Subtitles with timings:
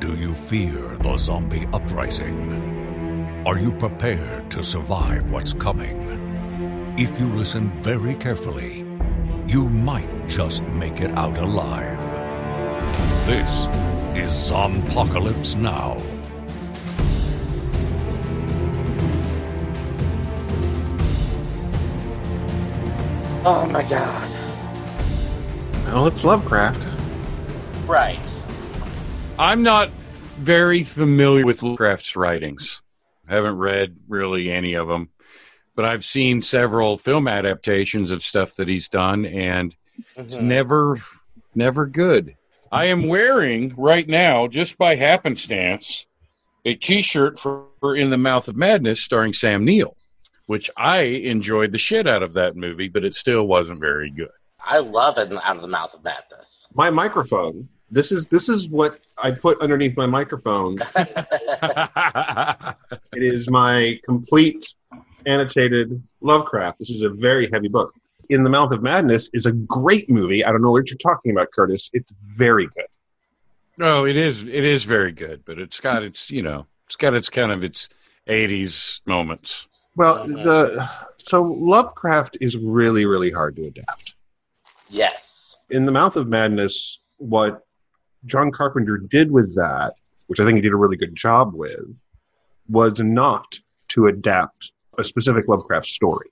[0.00, 3.42] Do you fear the zombie uprising?
[3.44, 6.94] Are you prepared to survive what's coming?
[6.96, 8.86] If you listen very carefully,
[9.48, 11.98] you might just make it out alive.
[13.26, 13.66] This
[14.16, 15.96] is Zompocalypse Now.
[23.44, 24.30] Oh my god.
[25.86, 26.86] Well, it's Lovecraft.
[27.88, 28.27] Right.
[29.38, 29.90] I'm not
[30.40, 32.82] very familiar with Lovecraft's writings.
[33.28, 35.10] I haven't read really any of them,
[35.76, 39.76] but I've seen several film adaptations of stuff that he's done, and
[40.16, 40.42] it's Mhm.
[40.42, 40.96] never,
[41.54, 42.34] never good.
[42.72, 46.06] I am wearing right now, just by happenstance,
[46.64, 49.96] a T-shirt for, for In the Mouth of Madness, starring Sam Neill,
[50.46, 54.30] which I enjoyed the shit out of that movie, but it still wasn't very good.
[54.64, 56.66] I love it out of the mouth of madness.
[56.74, 57.68] My microphone.
[57.90, 60.78] This is this is what I put underneath my microphone.
[63.12, 64.74] It is my complete
[65.26, 66.78] annotated Lovecraft.
[66.78, 67.94] This is a very heavy book.
[68.28, 70.44] In the Mouth of Madness is a great movie.
[70.44, 71.90] I don't know what you're talking about, Curtis.
[71.94, 72.86] It's very good.
[73.78, 74.46] No, it is.
[74.46, 77.64] It is very good, but it's got its, you know, it's got its kind of
[77.64, 77.88] its
[78.28, 79.66] '80s moments.
[79.96, 80.42] Well, Mhm.
[80.44, 84.14] the so Lovecraft is really really hard to adapt.
[84.90, 85.56] yes.
[85.70, 87.64] In the Mouth of Madness, what
[88.26, 89.94] John Carpenter did with that,
[90.26, 91.96] which I think he did a really good job with,
[92.68, 96.28] was not to adapt a specific Lovecraft story.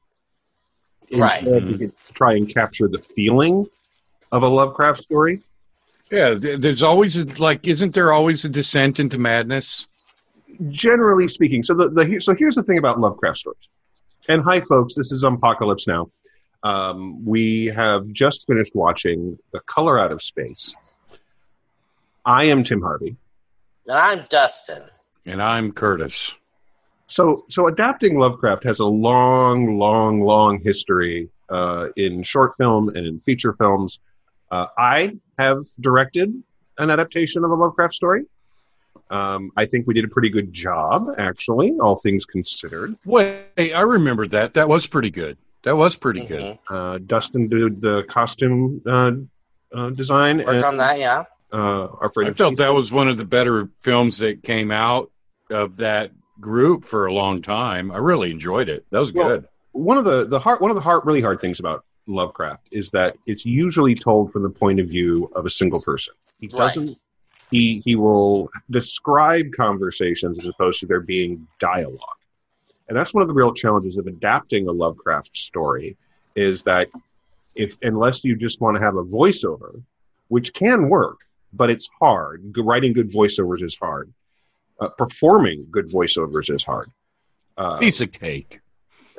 [1.13, 1.41] Right.
[1.41, 3.67] Instead, he could try and capture the feeling
[4.33, 5.43] of a Lovecraft story.
[6.11, 9.89] Yeah, there's always a, like, isn't there always a descent into madness?
[10.69, 13.69] Generally speaking, so the, the so here's the thing about Lovecraft stories.
[14.29, 16.11] And hi, folks, this is Zompocalypse Now.
[16.63, 20.75] Um, we have just finished watching The Color Out of Space.
[22.27, 23.17] I am Tim Harvey.
[23.87, 24.83] And I'm Dustin.
[25.27, 26.37] And I'm Curtis.
[27.07, 33.07] So, so adapting Lovecraft has a long, long, long history uh, in short film and
[33.07, 34.01] in feature films.
[34.51, 36.35] Uh, I have directed
[36.79, 38.25] an adaptation of a Lovecraft story.
[39.09, 42.97] Um, I think we did a pretty good job, actually, all things considered.
[43.05, 44.55] Wait, I remember that.
[44.55, 45.39] That was pretty good.
[45.63, 46.41] That was pretty good.
[46.41, 46.59] Mhm.
[46.69, 49.13] Uh, Dustin did the costume uh,
[49.73, 50.39] uh, design.
[50.39, 51.23] Work and, on that, yeah.
[51.53, 55.11] Uh, our friend I felt that was one of the better films that came out
[55.51, 57.91] of that group for a long time.
[57.91, 58.85] I really enjoyed it.
[58.91, 59.49] That was Well, good.
[59.73, 62.91] one of the the hard one of the hard really hard things about Lovecraft is
[62.91, 66.15] that it's usually told from the point of view of a single person.
[66.41, 66.93] He doesn't.
[67.51, 72.01] He he will describe conversations as opposed to there being dialogue,
[72.89, 75.97] and that's one of the real challenges of adapting a Lovecraft story.
[76.35, 76.89] Is that
[77.55, 79.81] if unless you just want to have a voiceover,
[80.29, 81.19] which can work,
[81.57, 82.55] but it's hard.
[82.57, 84.13] Writing good voiceovers is hard.
[84.81, 86.91] Uh, performing good voiceovers is hard.
[87.57, 88.61] Uh, Piece of cake.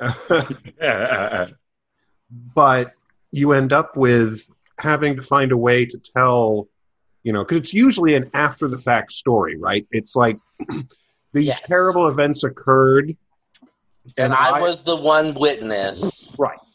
[2.54, 2.92] but
[3.32, 4.48] you end up with
[4.78, 6.68] having to find a way to tell
[7.24, 10.36] you know because it's usually an after the fact story right it's like
[11.32, 11.60] these Yes.
[11.66, 13.16] terrible events occurred
[14.16, 16.34] And I was the one witness.
[16.38, 16.67] right and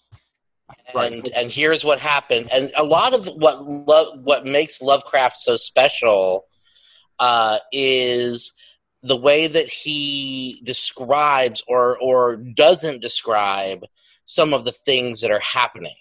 [0.95, 1.29] Right.
[1.35, 2.49] and here's what happened.
[2.51, 6.45] And a lot of what lo- what makes lovecraft so special
[7.19, 8.53] uh, is
[9.01, 13.85] the way that he describes or or doesn't describe
[14.25, 15.95] some of the things that are happening.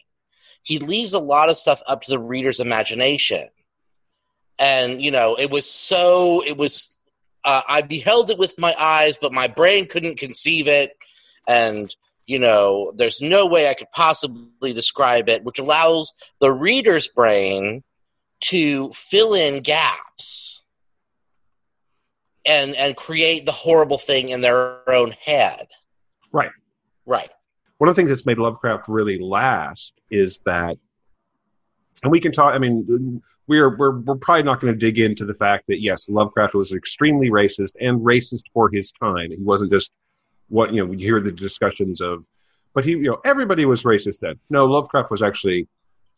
[0.62, 3.48] He leaves a lot of stuff up to the reader's imagination.
[4.58, 6.96] And you know it was so it was
[7.44, 10.96] uh, i beheld it with my eyes but my brain couldn't conceive it.
[11.48, 11.94] And
[12.26, 17.82] you know, there's no way I could possibly describe it, which allows the reader's brain
[18.42, 20.62] to fill in gaps
[22.44, 25.68] and and create the horrible thing in their own head.
[26.32, 26.50] Right.
[27.04, 27.30] Right.
[27.78, 30.76] one of the things that's made lovecraft really last is that
[32.04, 35.24] and we can talk i mean we're we're, we're probably not going to dig into
[35.24, 39.70] the fact that yes lovecraft was extremely racist and racist for his time he wasn't
[39.70, 39.90] just
[40.52, 42.24] what you know you hear the discussions of
[42.74, 45.66] but he you know everybody was racist then no lovecraft was actually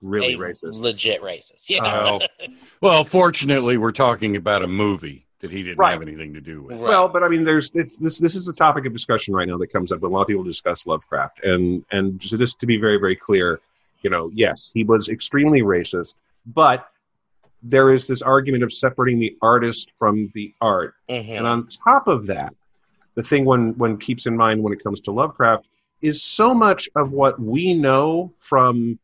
[0.03, 1.71] really A racist Legit racist.
[1.71, 1.83] Yeah.
[1.83, 2.21] Well,
[2.83, 5.93] well, fortunately, we're talking about a movie that he didn't Right.
[5.93, 6.73] have anything to do with.
[6.81, 6.89] Right.
[6.89, 8.19] Well, but I mean, there's it's, this.
[8.19, 10.27] This is a topic of discussion right now that comes up when a lot of
[10.29, 13.61] people discuss Lovecraft, and and so just to be very very clear,
[14.03, 16.15] you know, yes, he was extremely racist,
[16.45, 16.89] but
[17.63, 21.39] there is this argument of separating the artist from the art, Mhm.
[21.39, 22.53] and on top of that,
[23.15, 25.67] the thing one one keeps in mind when it comes to Lovecraft
[26.03, 28.99] is so much of what we know from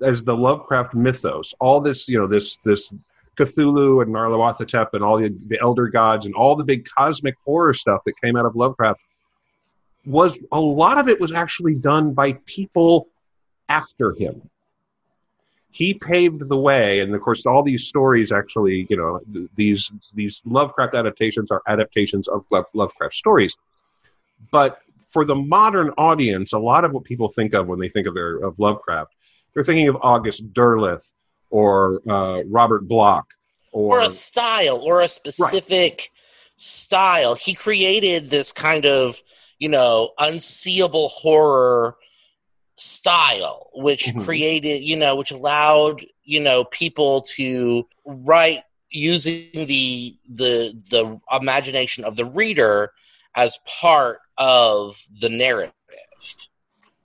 [0.00, 2.92] as the Lovecraft mythos, all this you know this this
[3.36, 7.74] Cthulhu and Nyarlathotep and all the, the elder gods and all the big cosmic horror
[7.74, 9.00] stuff that came out of Lovecraft
[10.04, 13.08] was a lot of it was actually done by people
[13.68, 14.42] after him.
[15.72, 19.90] He paved the way, and of course, all these stories actually, you know, th- these
[20.14, 23.56] these Lovecraft adaptations are adaptations of Lo- Lovecraft stories.
[24.50, 24.78] But
[25.08, 28.14] for the modern audience, a lot of what people think of when they think of
[28.14, 29.14] their of Lovecraft,
[29.54, 31.12] they're thinking of August Derleth
[31.50, 33.26] or uh, Robert Bloch
[33.72, 36.10] or, or a style or a specific
[36.56, 37.34] style.
[37.34, 39.20] He created this kind of,
[39.58, 41.96] you know, unseeable horror
[42.76, 44.24] style, which Mhm.
[44.24, 52.04] created, you know, which allowed, you know, people to write using the the the imagination
[52.04, 52.92] of the reader
[53.34, 55.72] as part of the narrative.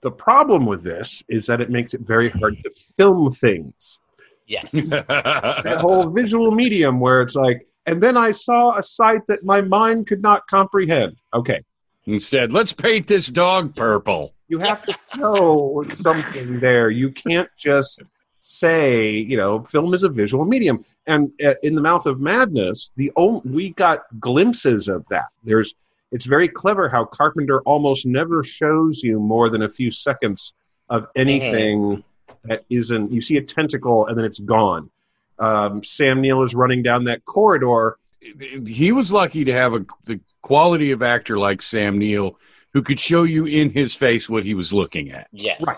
[0.00, 3.98] the problem with this is that it makes it very hard to film things.
[4.46, 4.72] Yes.
[5.08, 9.60] That whole visual medium where it's like, and then I saw a sight that my
[9.60, 11.16] mind could not comprehend.
[11.34, 11.62] Okay,
[12.06, 14.34] Instead, let's paint this dog purple.
[14.48, 16.90] You have to show something there.
[16.90, 18.02] You can't just
[18.40, 20.84] say, you know, film is a visual medium.
[21.06, 25.28] And uh, in the mouth of madness, the only, we got glimpses of that.
[25.44, 25.74] There's
[26.10, 30.54] it's very clever how Carpenter almost never shows you more than a few seconds
[30.88, 32.02] of anything
[32.44, 33.12] that isn't.
[33.12, 34.90] You see a tentacle and then it's gone.
[35.38, 37.98] Um, Sam Neill is running down that corridor.
[38.20, 42.38] He was lucky to have a the quality of actor like Sam Neill
[42.74, 45.26] who could show you in his face what he was looking at.
[45.32, 45.60] Yes.
[45.66, 45.76] Right.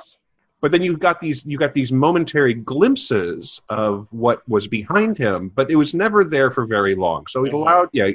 [0.60, 5.48] but then you've got these you got these momentary glimpses of what was behind him
[5.54, 7.54] but it was never there for very long so it Mhm.
[7.54, 8.10] allowed yeah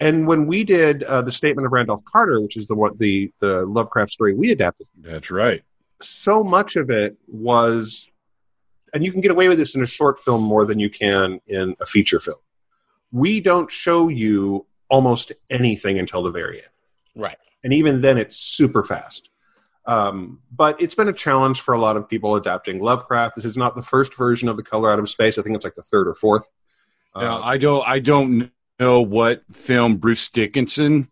[0.00, 3.30] and when we did uh, the statement of randolph carter which is the what the
[3.40, 5.62] the lovecraft story we adapted That's right.
[6.00, 8.08] so much of it was
[8.92, 11.40] and you can get away with this in a short film more than you can
[11.48, 12.38] in a feature film
[13.10, 16.68] we don't show you almost anything until the very end
[17.16, 17.38] Right.
[17.64, 19.30] And even then it's super fast.
[19.86, 23.34] Um, but it's been a challenge for a lot of people adapting Lovecraft.
[23.36, 25.36] This is not the first version of The Color Out of Space.
[25.38, 26.48] I think it's like the third or fourth.
[27.16, 28.50] Now, Uh, I don't I don't
[28.80, 31.08] know what film Bruce Dickinson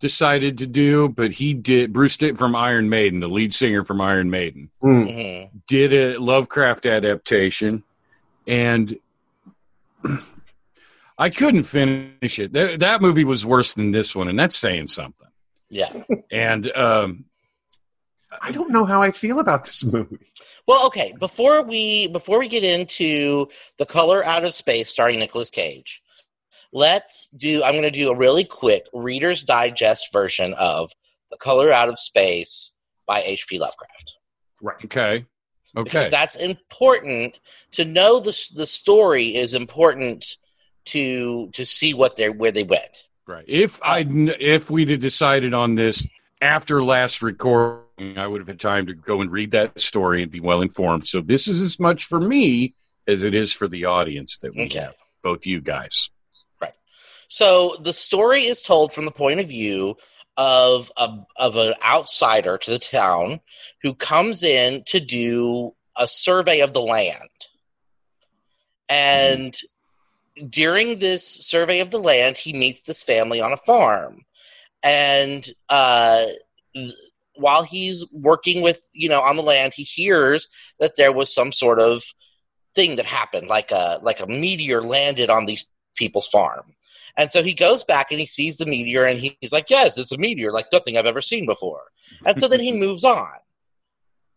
[0.00, 4.00] decided to do, but he did Bruce Dick from Iron Maiden, the lead singer from
[4.00, 5.50] Iron Maiden, mm, Mhm.
[5.66, 7.82] did a Lovecraft adaptation
[8.46, 8.98] and
[11.18, 12.52] I couldn't finish it.
[12.52, 15.23] That, that movie was worse than this one, and that's saying something.
[15.74, 16.04] Yeah.
[16.30, 17.24] And um,
[18.40, 20.30] I don't know how I feel about this movie.
[20.68, 21.12] Well, okay.
[21.18, 23.48] Before we before we get into
[23.78, 26.00] the color out of space, starring Nicolas Cage,
[26.72, 27.64] let's do.
[27.64, 30.92] I'm going to do a really quick Reader's Digest version of
[31.32, 32.74] the color out of space
[33.04, 33.58] by H.P.
[33.58, 34.14] Lovecraft.
[34.62, 34.84] Right.
[34.84, 35.26] okay,
[35.74, 37.40] Because okay, that's important
[37.72, 38.20] to know.
[38.20, 40.36] the The story is important
[40.86, 43.08] to to see what they are where they went.
[43.26, 43.44] Right.
[43.46, 46.06] If I if we'd have decided on this
[46.40, 50.30] after last recording, I would have had time to go and read that story and
[50.30, 51.06] be well informed.
[51.06, 52.74] So this is as much for me
[53.06, 54.80] as it is for the audience that we Okay.
[54.80, 56.10] have, both you guys.
[56.60, 56.72] Right.
[57.28, 59.96] So the story is told from the point of view
[60.36, 63.40] of a, of an outsider to the town
[63.82, 67.28] who comes in to do a survey of the land.
[68.88, 69.54] And
[70.48, 74.22] during this survey of the land, he meets this family on a farm.
[74.82, 76.26] And uh,
[77.36, 80.48] while he's working with, you know, on the land, he hears
[80.80, 82.02] that there was some sort of
[82.74, 85.66] thing that happened, like a like a meteor landed on these
[85.96, 86.74] people's farm.
[87.16, 89.96] And so he goes back and he sees the meteor and he- he's like, Yes,
[89.96, 91.82] it's a meteor like nothing I've ever seen before.
[92.26, 93.28] And so then he moves on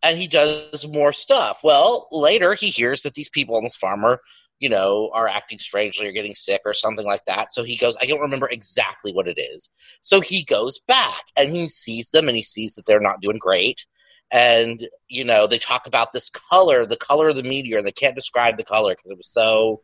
[0.04, 1.60] and he does more stuff.
[1.64, 4.22] Well, later he hears that these people on this farm are,
[4.60, 7.54] you know, are acting strangely or getting sick or something like that.
[7.54, 9.70] So he goes, I don't remember exactly what it is.
[10.02, 13.38] So he goes back and he sees them and he sees that they're not doing
[13.38, 13.86] great.
[14.32, 17.82] And, you know, they talk about this color, the color of the meteor.
[17.82, 19.82] They can't describe the color because it was so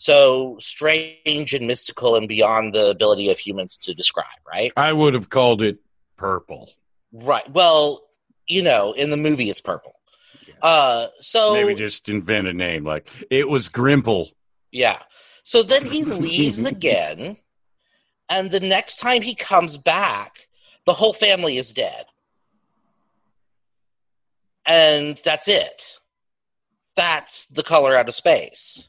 [0.00, 4.72] so strange and mystical and beyond the ability of humans to describe, right?
[4.76, 5.78] I would have called it
[6.16, 6.70] purple.
[7.12, 7.50] Right.
[7.50, 8.08] Well,
[8.46, 9.97] you know, in the movie it's purple.
[10.62, 14.32] Uh so Maybe just invent a name like it was Grimple.
[14.72, 15.00] yeah.
[15.42, 17.36] So then he leaves again
[18.28, 20.48] and the next time he comes back,
[20.84, 22.04] the whole family is dead.
[24.66, 25.98] And that's it.
[26.96, 28.88] That's the color out of space.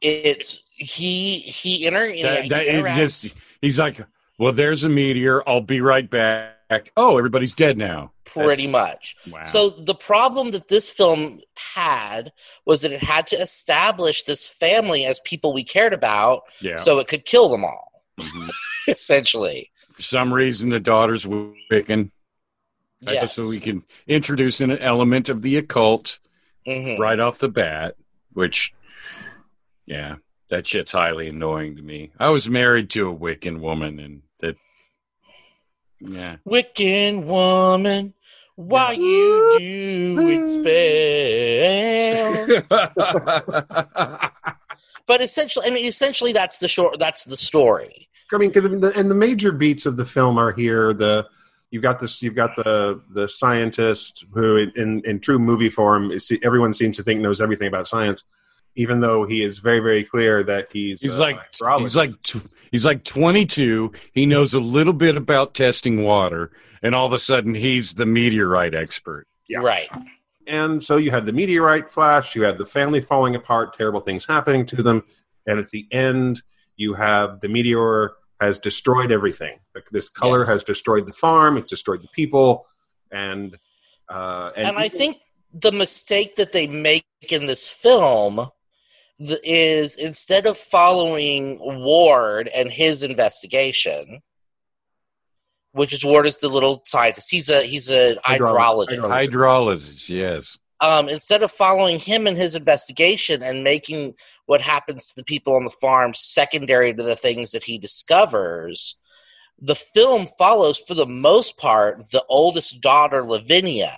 [0.00, 4.00] It's he he inter, That, he that- it interacts- just, he's like,
[4.38, 5.42] well, there's a meteor.
[5.48, 6.55] I'll be right back.
[6.96, 8.12] Oh, everybody's dead now.
[8.24, 9.16] pretty That's- much.
[9.30, 9.44] Wow.
[9.44, 11.40] So the problem that this film
[11.74, 12.32] had
[12.64, 16.76] was that it had to establish this family as people we cared about, yeah.
[16.76, 18.50] so it could kill them all, Mhm.
[18.88, 19.70] essentially.
[19.92, 22.10] For some reason, the daughter's Wiccan.
[23.00, 23.34] Yes.
[23.36, 26.18] So we can introduce an element of the occult
[26.66, 26.98] Mhm.
[26.98, 27.94] right off the bat,
[28.32, 28.72] which,
[29.86, 30.16] yeah,
[30.50, 32.10] that shit's highly annoying to me.
[32.18, 34.56] I was married to a Wiccan woman, and that,
[36.00, 36.36] yeah.
[36.46, 38.14] Wiccan woman,
[38.56, 40.46] why you do it
[42.66, 44.30] spell?
[45.06, 46.98] But essentially, I mean, essentially, that's the short.
[46.98, 48.08] That's the story.
[48.32, 50.92] I mean, 'cause the, and the major beats of the film are here.
[50.92, 51.28] The
[51.70, 52.22] you've got this.
[52.22, 57.04] You've got the the scientist who, in in true movie form, is, everyone seems to
[57.04, 58.24] think knows everything about science,
[58.76, 61.38] even though he is very very clear that he's He's uh, like
[61.78, 63.92] he's like tw- he's like 22.
[64.12, 66.52] He knows a little bit about testing water,
[66.82, 69.26] and all of a sudden he's the meteorite expert.
[69.48, 69.58] Yeah.
[69.58, 69.88] Right.
[70.46, 74.24] And so you have the meteorite flash, you have the family falling apart, terrible things
[74.26, 75.02] happening to them,
[75.46, 76.42] and at the end,
[76.76, 79.58] you have the meteor has destroyed everything.
[79.74, 80.48] Like this color Yes.
[80.48, 82.66] has destroyed the farm, it's destroyed the people,
[83.10, 83.56] and
[84.08, 85.18] uh, and, and I think
[85.52, 88.48] the mistake that they make in this film th-
[89.18, 94.20] is instead of following Ward and his investigation,
[95.72, 97.30] which is Ward is the little scientist.
[97.30, 98.98] He's a he's a Hydrologist.
[98.98, 99.28] hydrologist.
[99.28, 100.58] Hydrologist, yes.
[100.80, 105.56] Um, instead of following him and his investigation and making what happens to the people
[105.56, 108.98] on the farm secondary to the things that he discovers,
[109.58, 113.96] the film follows, for the most part, the oldest daughter, Lavinia,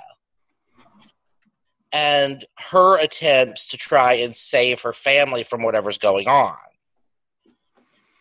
[1.93, 6.57] and her attempts to try and save her family from whatever's going on.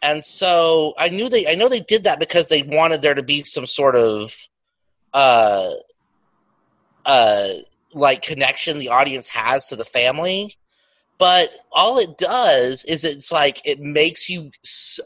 [0.02, 3.24] And so I knew they I know they did that because they wanted there to
[3.24, 4.34] be some sort of
[5.14, 5.72] uh
[7.06, 7.48] uh
[7.94, 10.56] like connection the audience has to the family
[11.18, 14.52] but all it does is it's like it makes you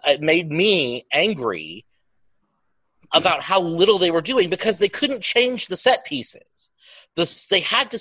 [0.06, 1.86] it made me angry
[3.14, 6.72] about how little they were doing because they couldn't change the set pieces
[7.16, 8.00] this they had to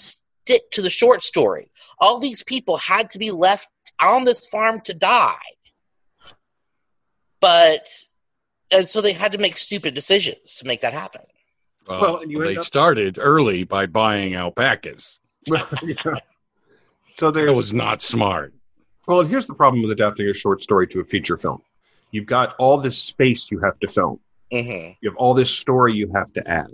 [0.51, 3.69] stick to the short story all these people had to be left
[4.01, 5.37] on this farm to die
[7.41, 7.89] but
[8.71, 11.23] and so they had to make stupid decisions to make that happen
[11.89, 15.19] Well, Well, and you they up- started early by buying alpacas.
[15.47, 16.15] Yeah.
[17.15, 18.53] so That was not smart.
[19.07, 21.63] well, and here's the problem with adapting a short story to a feature film.
[22.11, 24.21] You've got all this space you have to film.
[24.53, 26.71] hmm You have all this story you have to add,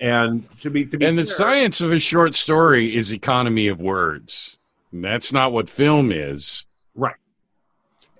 [0.00, 3.80] and to be to be And the science of a short story is economy of
[3.80, 4.56] words.
[4.92, 6.64] And that's not what film is.
[6.94, 7.16] Right.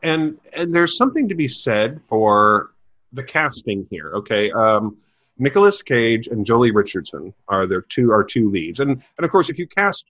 [0.02, 2.70] And and there's something to be said for
[3.12, 4.12] the casting here.
[4.14, 4.50] Okay.
[4.52, 4.96] Um
[5.38, 8.80] Nicolas Cage and Joely Richardson are their two are two leads.
[8.80, 10.06] And and of course if you cast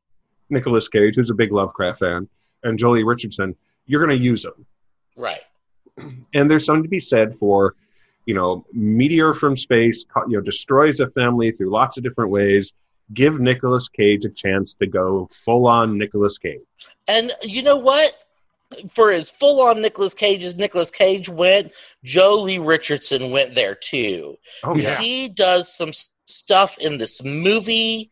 [0.50, 2.28] Nicolas Cage, who's a big Lovecraft fan,
[2.62, 3.56] and Joely Richardson,
[3.86, 4.64] you're gonna use them.
[5.16, 5.42] right
[6.34, 7.74] And there's something to be said for,
[8.26, 12.72] you know, meteor from space, you know, destroys a family through lots of different ways.
[13.14, 16.60] Give Nicolas Cage a chance to go full on Nicolas Cage.
[17.06, 18.12] And you know what?
[18.90, 21.72] For as full on Nicolas Cage as Nicolas Cage went,
[22.04, 24.36] Joely Richardson went there too.
[24.64, 24.98] Oh yeah.
[24.98, 25.92] She does some
[26.24, 28.10] stuff in this movie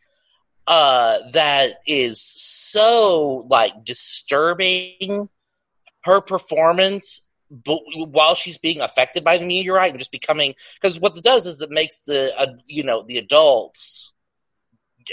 [0.69, 5.29] uh, that is so like disturbing.
[6.05, 7.31] Her performance,
[7.65, 11.61] while she's being affected by the meteorite and just becoming, because what it does is
[11.61, 14.13] it makes the uh, you know the adults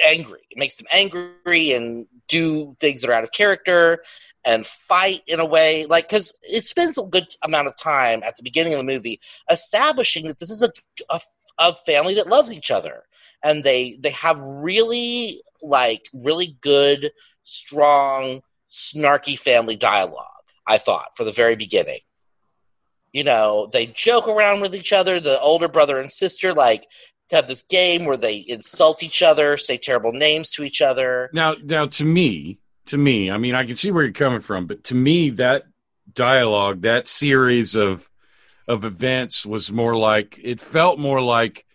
[0.05, 0.41] angry.
[0.49, 4.03] It makes them angry and do things that are out of character
[4.45, 8.35] and fight in a way like because it spends a good amount of time at
[8.35, 9.19] the beginning of the movie
[9.49, 10.71] establishing that this is a,
[11.09, 11.19] a,
[11.59, 13.03] a family that loves each other
[13.43, 17.11] and they they have really like really good
[17.43, 20.25] strong snarky family dialogue
[20.67, 21.99] i thought for the very beginning
[23.13, 25.19] you know they joke around with each other.
[25.19, 26.87] The older brother and sister like
[27.31, 31.29] have this game where they insult each other say terrible names to each other.
[31.33, 34.67] Now, now to me, to me, I mean, I can see where you're coming from,
[34.67, 35.63] but to me, that
[36.13, 38.07] dialogue, that series of
[38.67, 41.65] of events was more like it felt more like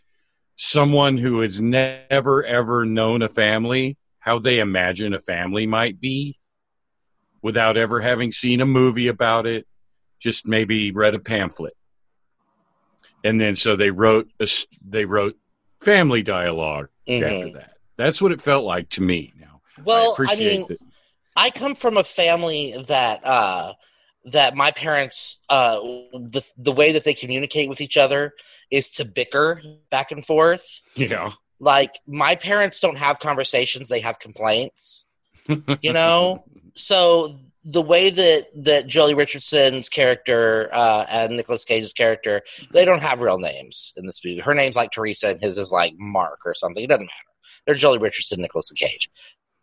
[0.57, 6.39] someone who has never ever known a family, how they imagine a family might be,
[7.43, 9.67] without ever having seen a movie about it,
[10.19, 11.75] just maybe read a pamphlet,
[13.25, 14.47] and then so they wrote a,
[14.87, 15.37] they wrote
[15.81, 17.23] family dialogue Mhm.
[17.23, 17.77] after that.
[17.97, 19.33] That's what it felt like to me.
[19.39, 20.79] Now, I well i, appreciate mean that.
[21.37, 23.75] I come from a family that uh,
[24.27, 25.79] that my parents uh
[26.13, 28.33] the the way that they communicate with each other
[28.71, 30.83] is to bicker back and forth.
[30.95, 31.33] Yeah.
[31.61, 35.05] Like my parents don't have conversations, they have complaints.
[35.81, 36.45] You know?
[36.75, 42.43] so the way that that Joely Richardson's character uh, and Nicolas Cage's character,
[42.73, 44.39] they don't have real names in this movie.
[44.39, 46.85] Her name's like Teresa, and his is like Mark or something.
[46.85, 47.13] It doesn't matter.
[47.67, 49.11] They're Joely Richardson, Nicolas Cage.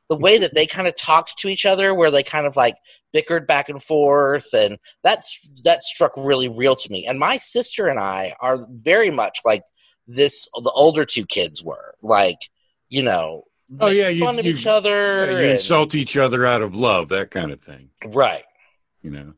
[0.09, 2.75] The way that they kind of talked to each other, where they kind of like
[3.13, 7.07] bickered back and forth, and that's that struck really real to me.
[7.07, 9.63] And my sister and I are very much like
[10.07, 10.49] this.
[10.55, 12.39] The older two kids were like,
[12.89, 13.45] you know,
[13.79, 15.25] Oh, yeah, you- fun of you- each other.
[15.25, 17.89] Yeah, you and- insult each other out of love, that kind of thing.
[18.05, 18.45] right.
[19.01, 19.33] You know.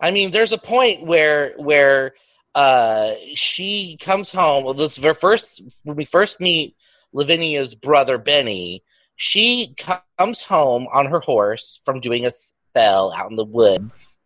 [0.00, 2.14] I mean, there's a point where where
[2.54, 4.64] uh, she comes home.
[4.64, 6.74] Well, this is her first when we first meet
[7.12, 8.82] Lavinia's brother Benny.
[9.16, 9.74] She
[10.18, 14.18] comes home on her horse from doing a spell out in the woods,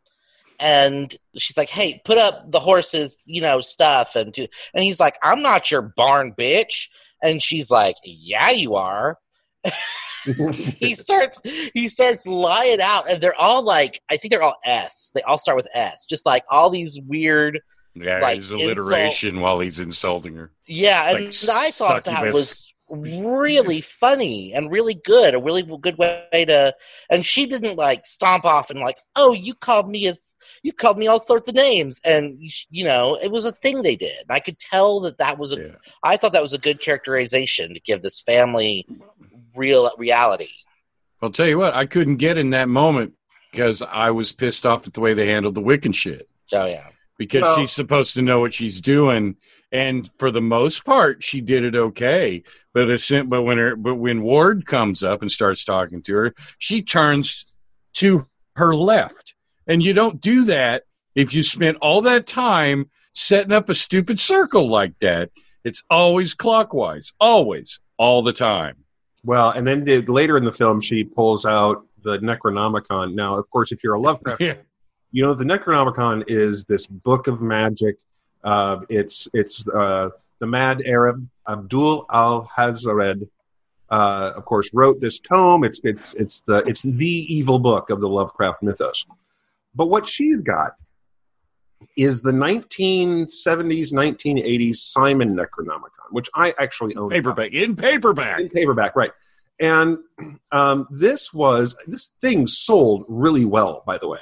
[0.60, 5.00] and she's like, "Hey, put up the horse's you know stuff," and do, and he's
[5.00, 6.86] like, "I'm not your barn bitch,"
[7.20, 9.18] and she's like, "Yeah, you are."
[10.24, 11.40] he starts
[11.74, 15.38] he starts lying out and they're all like i think they're all s they all
[15.38, 17.60] start with s just like all these weird
[17.94, 19.42] Yeah, Like, his alliteration insults.
[19.42, 20.50] while he's insulting her.
[20.66, 25.96] yeah and Like i thought that was really funny and really good a really good
[25.96, 26.74] way to
[27.10, 30.14] and she didn't like stomp off and like oh you called me a
[30.62, 32.38] you called me all sorts of names and
[32.70, 35.60] you know it was a thing they did i could tell that that was a
[35.60, 35.74] Yeah.
[36.02, 38.86] I thought that was a good characterization to give this family
[39.56, 40.48] real reality
[41.22, 43.14] I'll tell you what, I couldn't get in that moment
[43.50, 46.28] because I was pissed off at the way they handled the Wiccan shit.
[46.52, 49.36] oh yeah Because Well- she's supposed to know what she's doing,
[49.72, 52.42] and for the most part, she did it okay.
[52.72, 56.14] But as, soon- but when her but when Ward comes up and starts talking to
[56.14, 57.46] her, she turns
[57.94, 59.34] to her left,
[59.66, 60.82] and you don't do that
[61.14, 65.30] if you spent all that time setting up a stupid circle like that.
[65.64, 68.83] It's always clockwise, always, all the time.
[69.24, 73.14] Well, and then the, later in the film, she pulls out the Necronomicon.
[73.14, 74.54] Now, of course, if you're a Lovecraft, Yeah.
[75.12, 77.96] you know the Necronomicon is this book of magic.
[78.42, 80.10] Uh, it's it's uh,
[80.40, 83.26] the mad Arab Abdul Alhazred,
[83.90, 85.64] uh, of course, wrote this tome.
[85.64, 89.06] It's it's it's the it's the evil book of the Lovecraft mythos.
[89.74, 90.74] But what she's got
[91.96, 97.10] is the 1970s, 1980s Simon Necronomicon, which I actually own.
[97.10, 98.40] Paperback in paperback.
[98.40, 99.12] in paperback, right?
[99.60, 99.98] And
[100.50, 103.84] um, this was this thing sold really well.
[103.86, 104.20] By the way,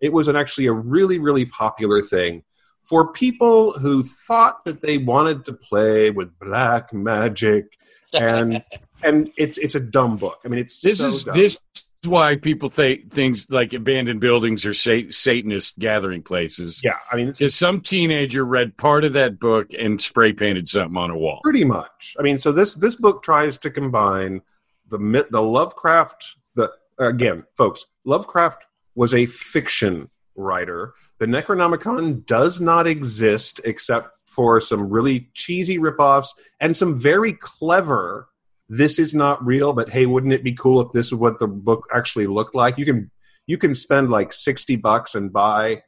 [0.00, 2.42] it was an, actually a really really popular thing
[2.84, 7.78] for people who thought that they wanted to play with black magic,
[8.12, 8.62] and
[9.02, 10.40] and it's it's a dumb book.
[10.44, 11.36] I mean, it's This so is dumb.
[11.36, 16.80] this is why people think things like abandoned buildings are sa- Satanist gathering places.
[16.84, 20.68] Yeah, I mean, it's Because some teenager read part of that book and spray painted
[20.68, 21.40] something on a wall.
[21.42, 22.16] pretty much.
[22.18, 24.42] I mean, so this this book tries to combine
[24.88, 26.36] the myth, the Lovecraft.
[26.54, 30.94] The again, folks, Lovecraft was a fiction writer.
[31.18, 36.28] The Necronomicon does not exist except for some really cheesy ripoffs
[36.60, 38.28] and some very clever.
[38.68, 41.46] This is not real, but hey, wouldn't it be cool if this is what the
[41.46, 42.78] book actually looked like?
[42.78, 43.10] You can
[43.46, 45.82] you can spend like sixty bucks and buy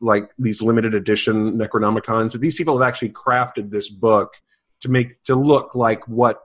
[0.00, 2.38] like these limited edition Necronomicons.
[2.38, 4.34] These people have actually crafted this book
[4.80, 6.42] to make to look like what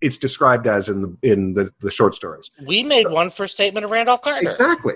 [0.00, 2.50] it's described as in the in the, the short stories.
[2.66, 4.94] we made one for statement of randolph carter Exactly.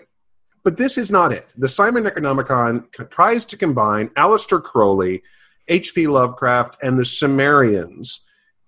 [0.65, 1.53] But this is not it.
[1.57, 5.25] The Simon Necronomicon tries to combine Aleister Crowley,
[5.67, 6.07] H.P.
[6.07, 8.21] Lovecraft, and the Sumerians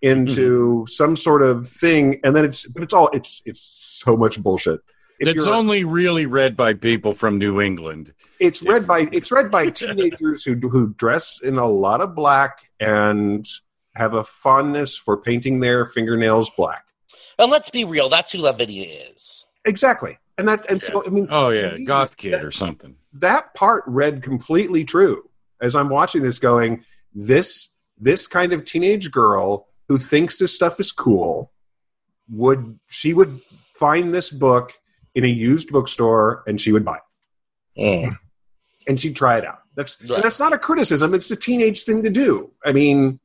[0.05, 0.87] into mm-hmm.
[0.87, 3.61] some sort of thing, and then it's but it's all it's it's
[4.05, 4.81] so much bullshit.
[5.21, 8.13] If It's only really read by people from New England.
[8.41, 12.59] it's read by it's read by teenagers who who dress in a lot of black
[12.81, 13.47] and
[13.95, 16.85] have a fondness for painting their fingernails black.
[17.39, 21.27] and let's be real that's who lavinia is Exactly, and that and so I mean,
[21.31, 22.97] Oh yeah, to goth kid that- or something.
[23.15, 25.23] that part read completely true
[25.63, 30.79] as I'm watching this going this this kind of teenage girl who thinks this stuff
[30.81, 31.53] is cool
[32.31, 33.41] would she would
[33.79, 34.73] find this book
[35.15, 38.17] in a used bookstore and she would buy it Mm.
[38.87, 40.23] and she'd try it out that's Right.
[40.23, 43.19] that's not a criticism it's a teenage thing to do I mean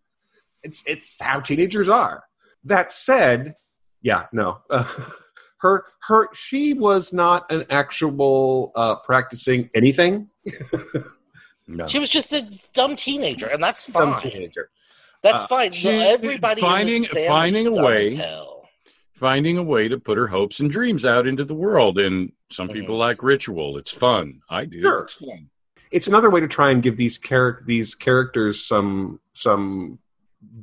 [0.63, 2.23] it's it's how teenagers are
[2.63, 3.53] that said
[4.01, 4.83] yeah no uh,
[5.61, 10.27] her her she was not an actual uh, practicing anything
[11.67, 11.85] No.
[11.85, 12.41] she was just a
[12.73, 14.71] dumb teenager and that's Dumb fine teenager.
[15.21, 18.69] That's Uh, fine she- everybody finding- in finding a way- hell.
[19.13, 22.67] Finding a way to put her hopes and dreams out into the world, and Some
[22.67, 22.73] Mhm.
[22.73, 23.77] people like ritual.
[23.77, 24.41] It's fun.
[24.49, 24.81] I do.
[24.81, 25.01] Sure.
[25.03, 25.49] It's fun.
[25.91, 29.99] it's another way to try and give these char- these characters some some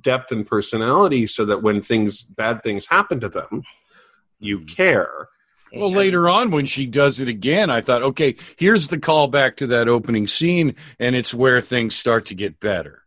[0.00, 3.62] depth and personality so that when things bad things happen to them
[4.40, 4.68] you Mhm.
[4.74, 5.28] care
[5.74, 9.66] Well, later on when she does it again, I thought, okay, here's the callback to
[9.68, 13.02] that opening scene, and it's where things start to get better.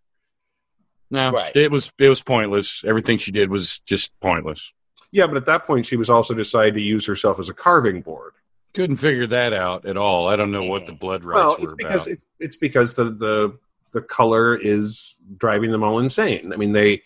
[1.11, 1.55] No, Right.
[1.55, 2.83] it was it was pointless.
[2.85, 4.71] Everything she did was just pointless.
[5.11, 8.01] yeah but at that point she was also decided to use herself as a carving
[8.01, 8.33] board
[8.75, 10.27] Couldn't figure that out at all.
[10.27, 12.13] I don't know what the blood rites well were it's because about.
[12.13, 13.57] it's, it's because the the
[13.91, 17.01] the color is driving them all insane i mean they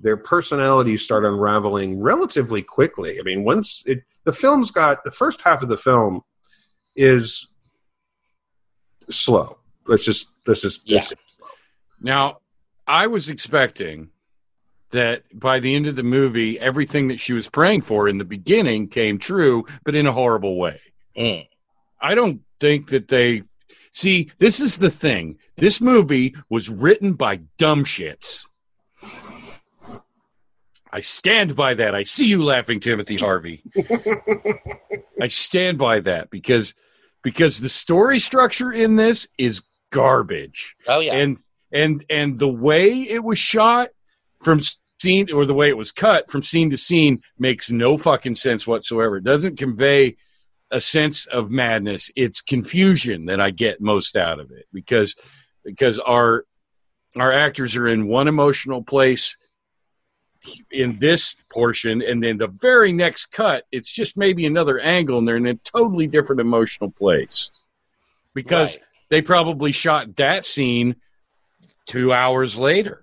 [0.00, 5.42] their personalities start unraveling relatively quickly i mean once it the film's got the first
[5.42, 6.22] half of the film
[6.96, 7.48] is
[9.10, 10.98] slow let's just let's just Yeah.
[11.00, 11.12] it's-
[12.00, 12.38] Now,
[12.86, 14.10] I was expecting
[14.90, 18.24] that by the end of the movie, everything that she was praying for in the
[18.24, 20.80] beginning came true, but in a horrible way.
[21.16, 21.48] Mm.
[22.00, 23.42] I don't think that they
[23.90, 24.30] see.
[24.38, 25.38] This is the thing.
[25.56, 28.46] This movie was written by dumb shits.
[30.94, 31.94] I stand by that.
[31.94, 33.62] I see you laughing, Timothy Harvey.
[35.20, 36.74] I stand by that because
[37.22, 41.14] because the story structure in this is garbage Oh yeah.
[41.14, 41.38] and
[41.72, 43.88] and and the way it was shot
[44.42, 44.60] from
[45.00, 48.66] scene or the way it was cut from scene to scene makes no fucking sense
[48.66, 49.16] whatsoever.
[49.16, 50.16] It doesn't convey
[50.70, 52.10] a sense of madness.
[52.16, 55.14] It's confusion that i get most out of it because
[55.64, 56.44] because our
[57.16, 59.36] our actors are in one emotional place
[60.72, 65.28] in this portion and then the very next cut it's just maybe another angle and
[65.28, 67.50] they're in a totally different emotional place.
[68.34, 68.84] Because Right.
[69.10, 70.96] they probably shot that scene
[71.86, 73.02] two hours later.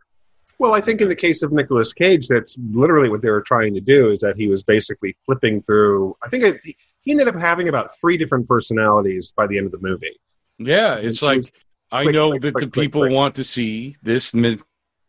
[0.59, 3.73] well i think in the case of Nicolas cage that's literally what they were trying
[3.73, 6.61] to do is that he was basically flipping through i think it,
[7.01, 10.17] he ended up having about three different personalities by the end of the movie
[10.57, 11.41] Yeah, it's It like
[11.91, 13.13] I click, know click, that click, the click, people click.
[13.13, 14.59] want to see this Ni-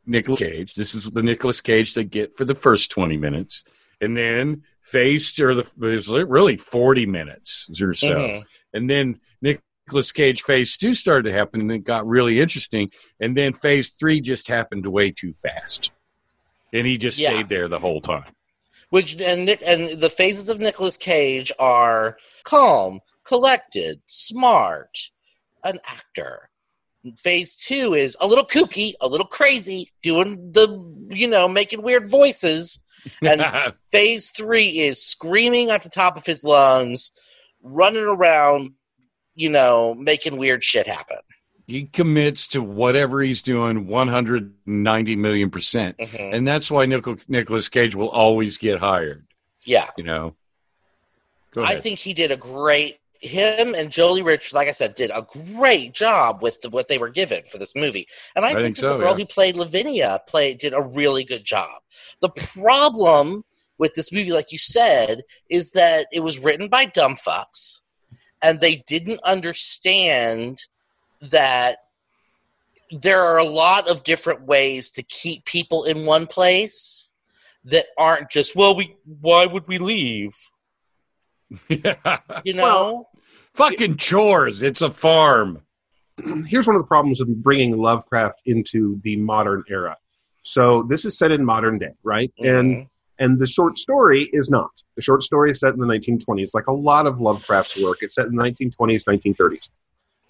[0.06, 0.74] Nicolas Cage.
[0.74, 3.64] This is the Nicolas Cage they get for the first twenty minutes,
[4.00, 8.44] and then phase or the it was really forty minutes or so, Mhm.
[8.72, 9.20] and then
[9.90, 13.90] Nicolas Cage phase two started to happen, and it got really interesting, and then phase
[13.90, 15.90] three just happened way too fast,
[16.72, 17.30] and he just Yeah.
[17.30, 18.32] stayed there the whole time.
[18.90, 24.96] Which and Nick and the phases of Nicolas Cage are calm, collected, smart,
[25.64, 26.50] an actor.
[27.18, 30.68] Phase two is a little kooky, a little crazy, doing the
[31.10, 32.78] you know making weird voices.
[33.22, 33.42] And
[33.90, 37.10] phase three is screaming at the top of his lungs,
[37.60, 38.74] running around,
[39.34, 41.18] you know, making weird shit happen.
[41.66, 46.34] he commits to whatever he's doing 190 million percent Mhm.
[46.34, 49.24] and that's why Nicol- Nicolas Cage will always get hired
[49.64, 49.88] Yeah.
[49.96, 50.34] you know
[51.52, 52.98] Go I think he did a great.
[53.20, 56.96] Him and Joely Richards, like I said, did a great job with the, what they
[56.96, 59.16] were given for this movie, and I, I think, think that so, the girl yeah.
[59.18, 61.82] who played Lavinia played did a really good job.
[62.20, 63.44] The problem
[63.78, 67.79] with this movie, like you said, is that it was written by dumb fucks,
[68.42, 70.64] and they didn't understand
[71.20, 71.78] that
[72.90, 77.12] there are a lot of different ways to keep people in one place
[77.64, 80.34] that aren't just well we why would we leave
[81.68, 82.18] yeah.
[82.44, 83.10] you know Well,
[83.54, 85.62] fucking chores it's a farm
[86.46, 89.96] here's one of the problems of bringing Lovecraft into the modern era.
[90.42, 92.32] So this is set in modern day, right?
[92.38, 92.88] And Mhm.
[93.20, 94.70] And the short story is not.
[94.96, 97.98] The short story is set in the 1920s, like a lot of Lovecraft's work.
[98.00, 99.68] It's set in the 1920s, 1930s.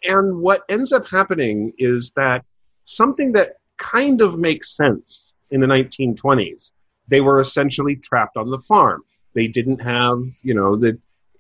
[0.03, 2.45] And what ends up happening is that
[2.85, 6.73] something that kind of makes sense in the 1920s,
[7.07, 9.03] they were essentially trapped on the farm.
[9.35, 10.99] They didn't have, you know, the,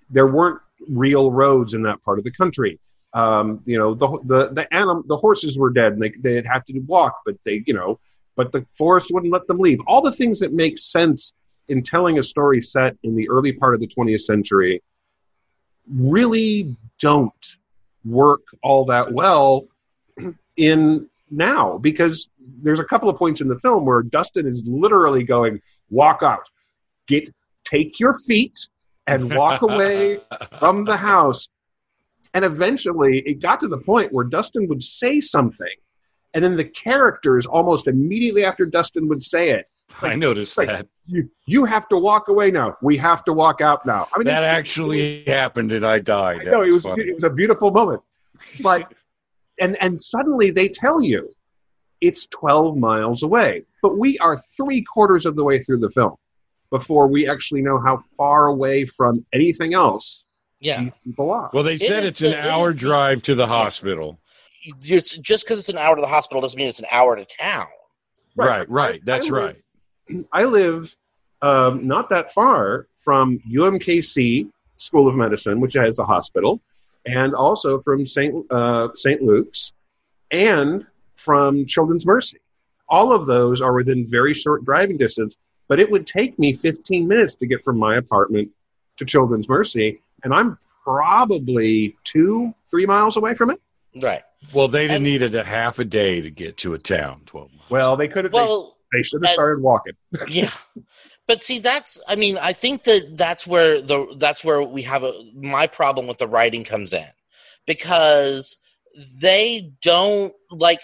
[0.08, 2.78] there weren't real roads in that part of the country.
[3.12, 6.64] Um, you know, the the the anim- the horses were dead, and they they'd have
[6.66, 7.98] to walk, but they, you know,
[8.36, 9.80] but the forest wouldn't let them leave.
[9.88, 11.34] All the things that make sense
[11.70, 14.82] in telling a story set in the early part of the 20th century
[15.88, 17.56] really don't
[18.04, 19.66] work all that well
[20.56, 22.28] in now because
[22.62, 26.48] there's a couple of points in the film where Dustin is literally going, walk out,
[27.06, 27.32] get,
[27.64, 28.58] take your feet
[29.06, 30.18] and walk away
[30.58, 31.48] from the house.
[32.34, 35.66] And eventually it got to the point where Dustin would say something.
[36.34, 39.66] And then the characters, almost immediately after Dustin would say it,
[40.02, 42.76] I noticed like- that you, you have to walk away now.
[42.82, 44.06] We have to walk out now.
[44.14, 47.02] I mean, that actually happened and I died I That know it was funny.
[47.04, 48.00] it was a beautiful moment,
[48.62, 48.92] but
[49.60, 51.28] and and suddenly they tell you
[52.00, 56.14] it's twelve miles away, but we are three quarters of the way through the film
[56.70, 60.24] before we actually know how far away from anything else
[60.60, 60.84] Yeah.
[60.84, 61.52] these people off.
[61.52, 64.20] Well, they said is it's an it hour drive to the hospital.
[64.84, 67.24] It's, just because it's an hour to the hospital doesn't mean it's an hour to
[67.24, 67.66] town.
[68.36, 68.94] Right, right.
[68.96, 69.56] I- That's I live- right.
[70.32, 70.94] I live
[71.42, 76.60] um, not that far from UMKC School of Medicine, which has a hospital,
[77.06, 78.44] and also from St.
[78.50, 79.22] Uh, St.
[79.22, 79.72] Luke's
[80.30, 82.38] and from Children's Mercy.
[82.88, 85.36] All of those are within very short driving distance,
[85.68, 88.50] but it would take me 15 minutes to get from my apartment
[88.96, 93.60] to Children's Mercy, and I'm probably two, three miles away from it.
[94.02, 94.22] Right.
[94.54, 97.22] Well, they'd have And- needed a half a day to get to a town.
[97.26, 97.70] Twelve miles.
[97.70, 98.32] Well, they could have.
[98.32, 99.92] Well, they, should have started walking.
[100.28, 100.50] yeah
[101.26, 105.04] but see that's i mean i think that that's where the that's where we have
[105.04, 107.06] a my problem with the writing comes in
[107.66, 108.56] because
[109.20, 110.80] they don't like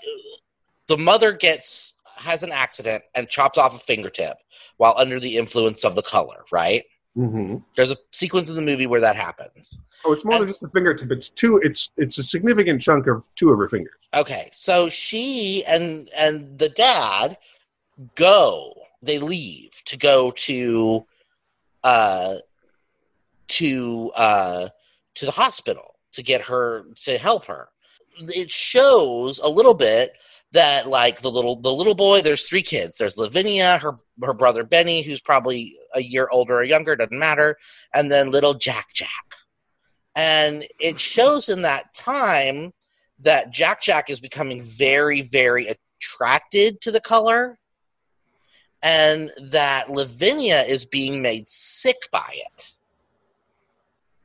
[0.86, 4.36] the mother gets has an accident and chops off a fingertip
[4.76, 8.86] while under the influence of the color right hmm there's a sequence in the movie
[8.86, 11.10] where that happens Oh, it's more than just a fingertip.
[11.10, 11.56] It's two.
[11.64, 13.94] It's it's a significant chunk of two of her fingers.
[14.14, 17.38] okay so she and and the dad
[18.14, 18.74] go.
[19.02, 21.06] They leave to go to
[21.84, 22.36] uh
[23.48, 24.68] to uh
[25.14, 27.68] to the hospital to get her to help her.
[28.18, 30.12] It shows a little bit
[30.52, 32.98] that like the little the little boy there's three kids.
[32.98, 37.56] There's lavinia her her brother benny who's probably a year older or younger doesn't matter
[37.94, 39.08] and then little jack jack.
[40.14, 42.72] And it shows in that time
[43.18, 47.58] that jack jack is becoming very very attracted to the color
[48.82, 52.72] and that lavinia is being made sick by it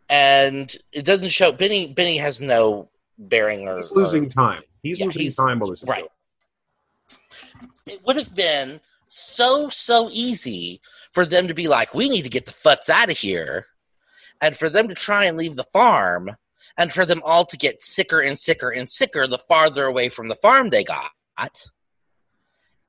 [0.10, 4.62] and it doesn't show benny benny has no bearing or He's losing or- time.
[4.84, 6.06] He's Yeah, losing he's- time right.
[7.86, 12.30] it would have been so so easy for them to be like we need to
[12.30, 13.66] get the futz out of here
[14.42, 16.36] and for them to try and leave the farm
[16.78, 20.28] and for them all to get sicker and sicker and sicker the farther away from
[20.30, 21.12] the farm they got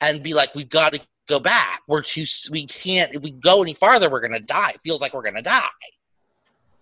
[0.01, 3.63] and be like we've got to go back we're too we can't if we go
[3.63, 5.69] any farther we're gonna die it feels like we're gonna die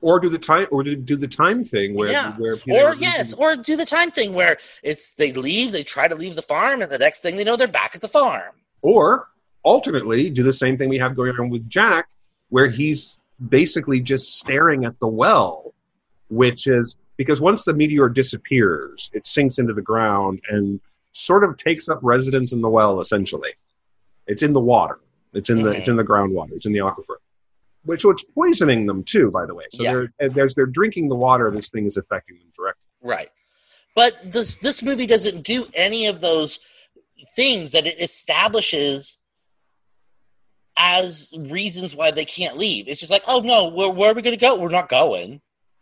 [0.03, 2.33] Or do the time, or do, do the time thing where Yeah.
[2.38, 6.14] where or yes or do the time thing where it's they leave they try to
[6.14, 9.29] leave the farm and the next thing they know they're back at the farm or
[9.62, 12.09] alternately do the same thing we have going on with Jack,
[12.48, 15.74] where he's basically just staring at the well,
[16.31, 20.81] which is because once the meteor disappears, it sinks into the ground and
[21.12, 23.00] sort of takes up residence in the well.
[23.03, 23.50] Essentially,
[24.31, 24.99] it's in the water.
[25.33, 25.79] It's in the Mhm.
[25.79, 26.53] it's in the groundwater.
[26.53, 27.16] It's in the aquifer.
[27.85, 29.64] Which what's poisoning them too, by the way.
[29.73, 29.93] So Yeah.
[30.19, 31.51] they're there's they're drinking the water.
[31.51, 32.87] This thing is affecting them directly.
[33.03, 33.31] Right.
[33.95, 36.61] But this this movie doesn't do any of those
[37.37, 39.19] things that it establishes
[40.77, 42.88] as reasons why they can't leave.
[42.88, 44.59] It's just like, oh no, where, where are we going to go?
[44.59, 45.40] We're not going.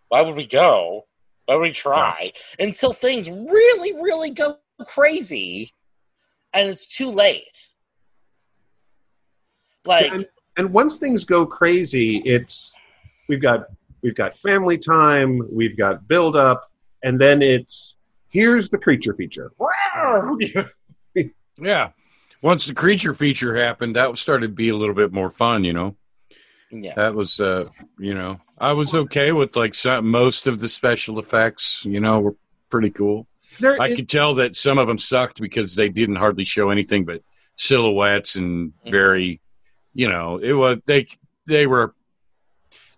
[0.08, 1.06] Why would we go?
[1.44, 2.32] Why would we try?
[2.58, 4.56] Until things really, really go
[4.86, 5.72] crazy,
[6.52, 7.68] and it's too late.
[9.88, 10.24] Like, and,
[10.56, 12.74] and once things go crazy, it's
[13.28, 13.66] we've got
[14.02, 16.70] we've got family time, we've got build up,
[17.02, 17.96] and then it's
[18.28, 19.50] here's the creature feature.
[21.60, 21.90] Yeah.
[22.40, 25.72] Once the creature feature happened, that started to be a little bit more fun, you
[25.72, 25.96] know.
[26.70, 27.64] yeah, That was, uh,
[27.98, 31.84] you know, I was okay with like some, most of the special effects.
[31.84, 32.36] You know, were
[32.70, 33.26] pretty cool.
[33.58, 36.70] There, I it- could tell that some of them sucked because they didn't hardly show
[36.70, 37.22] anything but
[37.56, 39.40] silhouettes and very,
[39.98, 41.08] you know, it was they
[41.46, 41.92] they were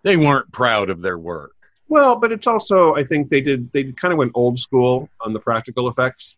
[0.03, 1.55] they weren't proud of their work.
[1.89, 5.33] well, but it's also I think they did they kind of went old school on
[5.33, 6.37] the practical effects.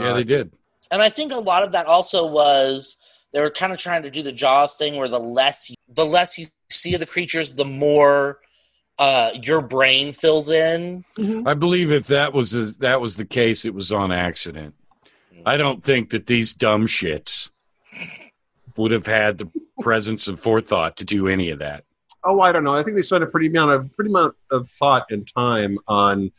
[0.00, 0.52] Yeah, Uh, they did.
[0.90, 2.96] and I think a lot of that also was
[3.32, 6.04] they were kind of trying to do the Jaws thing, where the less you, the
[6.04, 8.40] less you see of the creatures, the more
[8.98, 11.04] uh, your brain fills in.
[11.46, 14.74] I believe if that was a, that was the case, it was on accident.
[15.46, 17.50] I don't think that these dumb shits
[18.76, 21.84] would have had the presence of forethought to do any of that.
[22.24, 22.72] Oh, I don't know.
[22.74, 26.32] I think they spent a pretty amount of pretty amount of thought and time on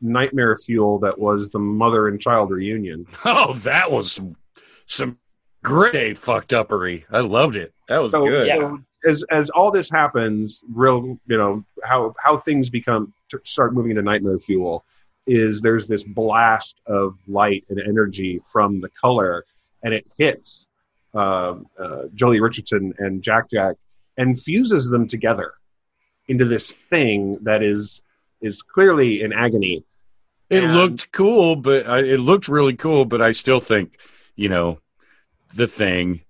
[0.00, 3.06] nightmare fuel that was the mother and child reunion.
[3.24, 4.20] Oh, that was
[4.86, 5.18] some
[5.62, 7.04] great fucked uppery.
[7.10, 7.72] I loved it.
[7.88, 8.46] That was So, good.
[8.46, 8.56] Yeah.
[8.56, 13.74] so as as all this happens, real you know how how things become to start
[13.74, 14.84] moving into nightmare fuel
[15.26, 19.44] is there's this blast of light and energy from the color,
[19.84, 20.68] and it hits
[21.14, 23.76] uh, uh, Joely Richardson and Jack Jack
[24.16, 25.54] and fuses them together
[26.28, 28.02] into this thing that is
[28.40, 29.84] is clearly in agony.
[30.50, 33.04] It And- looked cool, but I, it looked really cool.
[33.04, 33.98] But I still think,
[34.36, 34.78] you know,
[35.54, 36.22] the thing.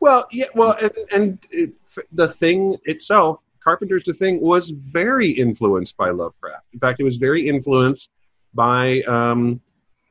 [0.00, 1.72] Well, yeah, well, and, and it,
[2.12, 6.64] the thing itself, Carpenter's The Thing was very influenced by Lovecraft.
[6.72, 8.10] In fact, it was very influenced
[8.54, 9.60] by um,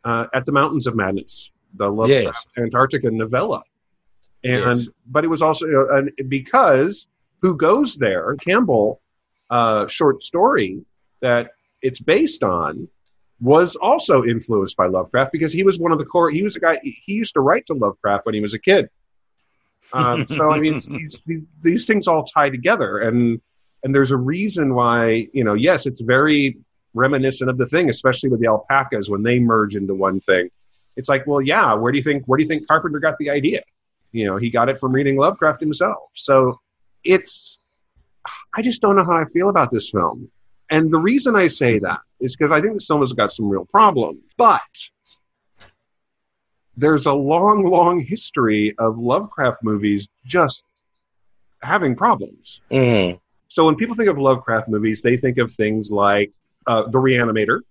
[0.04, 3.62] uh, At the Mountains of Madness, the Lovecraft Antarctica novella.
[4.44, 4.90] And Yes.
[5.08, 7.08] but it was also an- because
[7.42, 8.36] who goes there?
[8.36, 9.02] Campbell
[9.50, 10.84] uh, short story
[11.22, 12.88] that it's based on
[13.40, 16.30] was also influenced by Lovecraft because he was one of the core.
[16.30, 16.80] He was a guy.
[16.84, 18.90] He used to write to Lovecraft when he was a kid.
[19.94, 23.40] Um, so I mean, it's, these, these, these things all tie together, and
[23.84, 25.54] and there's a reason why you know.
[25.54, 26.58] Yes, it's very
[26.94, 30.50] reminiscent of the thing, especially with the alpacas when they merge into one thing.
[30.98, 31.74] It's like, well, yeah.
[31.74, 32.24] Where do you think?
[32.26, 33.64] Where do you think Carpenter got the idea?
[34.12, 36.10] You know, he got it from reading Lovecraft himself.
[36.14, 36.60] So
[37.04, 37.58] it's.
[38.54, 40.30] I just don't know how I feel about this film.
[40.70, 43.48] And the reason I say that is because I think this film has got some
[43.48, 44.20] real problems.
[44.38, 44.62] But
[46.76, 50.64] there's a long, long history of Lovecraft movies just
[51.62, 52.62] having problems.
[52.72, 53.20] Mhm.
[53.48, 56.32] So when people think of Lovecraft movies, they think of things like
[56.68, 57.62] uh, The Reanimator,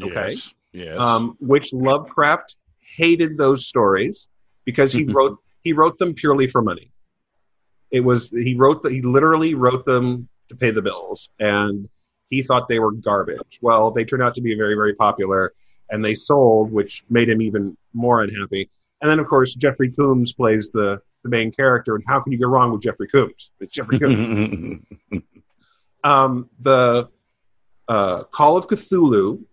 [0.00, 0.28] Okay.
[0.30, 0.54] Yes.
[0.74, 1.00] Yes.
[1.00, 2.56] um, which Lovecraft
[2.96, 4.28] hated those stories
[4.64, 6.90] because he wrote he wrote them purely for money.
[7.92, 11.88] It was he wrote the, he literally wrote them to pay the bills, and
[12.28, 13.60] he thought they were garbage.
[13.62, 15.54] Well, they turned out to be very very popular,
[15.90, 18.68] and they sold, which made him even more unhappy.
[19.00, 22.38] And then of course Jeffrey Combs plays the the main character, and how can you
[22.38, 23.50] go wrong with Jeffrey Combs?
[23.60, 24.84] It's Jeffrey Combs.
[26.04, 27.08] um, the
[27.86, 29.44] uh, Call of Cthulhu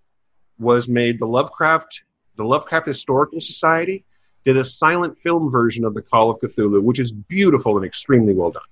[0.62, 1.20] was made.
[1.20, 2.04] The Lovecraft,
[2.38, 4.06] the Lovecraft Historical Society,
[4.46, 8.34] did a silent film version of the Call of Cthulhu, which is beautiful and extremely
[8.34, 8.64] well done.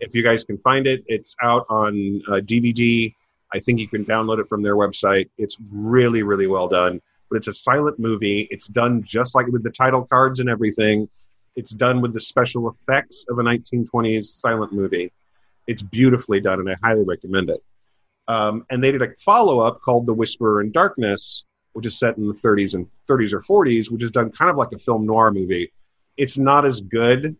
[0.00, 3.14] If you guys can find it, it's out on uh, DVD.
[3.52, 5.28] I think you can download it from their website.
[5.38, 7.00] It's really, really well done.
[7.30, 8.48] But it's a silent movie.
[8.50, 11.08] It's done just like with the title cards and everything.
[11.54, 15.12] It's done with the special effects of a 1920s silent movie.
[15.66, 17.62] It's beautifully done, and I highly recommend it.
[18.28, 22.16] Um, and they did a follow up called The Whisperer in Darkness, which is set
[22.16, 25.06] in the 30s and 30s or 40s, which is done kind of like a film
[25.06, 25.72] noir movie.
[26.16, 27.36] It's not as good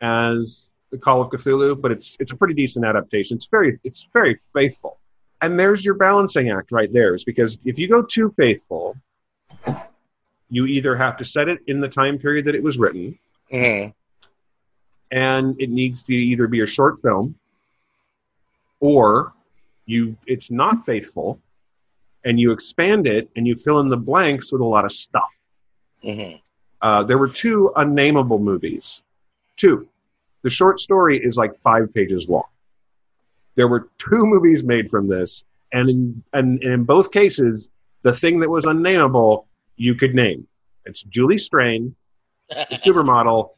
[0.00, 3.36] as The Call of Cthulhu, but it's it's a pretty decent adaptation.
[3.36, 4.98] It's very it's very faithful.
[5.42, 8.96] And there's your balancing act right there, is because if you go too faithful,
[10.48, 13.18] you either have to set it in the time period that it was written,
[13.52, 13.92] Mhm.
[15.10, 17.34] and it needs to either be a short film
[18.80, 19.33] or
[19.86, 21.38] you it's not faithful
[22.24, 25.30] and you expand it and you fill in the blanks with a lot of stuff
[26.02, 26.40] Mhm.
[26.82, 29.02] uh, there were two unnameable movies
[29.56, 29.88] two
[30.42, 32.44] the short story is like five pages long
[33.56, 37.70] there were two movies made from this and in, and, and in both cases
[38.02, 40.46] the thing that was unnameable you could name
[40.86, 41.94] it's julie strain
[42.48, 43.50] the supermodel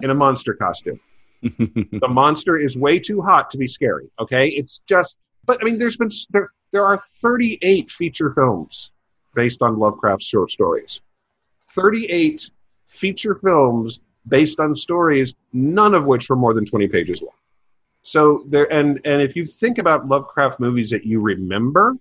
[0.00, 0.98] in a monster costume
[1.42, 4.08] the monster is way too hot to be scary.
[4.20, 5.18] Okay, it's just.
[5.44, 8.90] But I mean, there's been there there are 38 feature films
[9.34, 11.00] based on Lovecraft's short stories.
[11.74, 12.50] 38
[12.86, 17.32] feature films based on stories, none of which were more than 20 pages long.
[18.02, 21.96] So there, and and if you think about Lovecraft movies that you remember,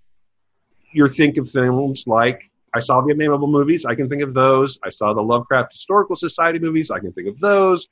[0.93, 3.85] you think of films like I saw the Unnameable movies.
[3.85, 4.79] I can think of those.
[4.83, 6.89] I saw the Lovecraft Historical Society movies.
[6.89, 7.87] I can think of those.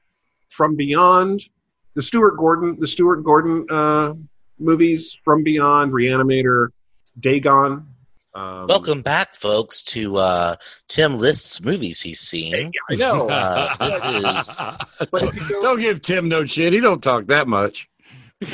[0.50, 1.48] From Beyond,
[1.96, 4.14] the Stuart Gordon, the Stuart Gordon uh,
[4.60, 6.70] movies, From Beyond, Reanimator,
[7.20, 7.88] Dagon.
[8.36, 10.56] Um, Welcome back, folks, to uh,
[10.88, 12.72] Tim List's movies he's seen.
[12.92, 13.28] I know.
[13.28, 14.06] Uh, this
[14.50, 14.62] is-
[15.12, 16.72] But if you go- don't give Tim no shit.
[16.74, 17.90] He don't talk that much.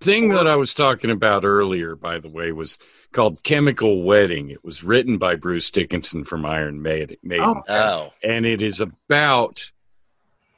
[0.00, 2.76] Thing that I was talking about earlier, by the way, was
[3.12, 4.50] called Chemical Wedding.
[4.50, 7.62] It was written by Bruce Dickinson from Iron Maiden, Maiden Oh.
[7.68, 9.70] oh, and it is about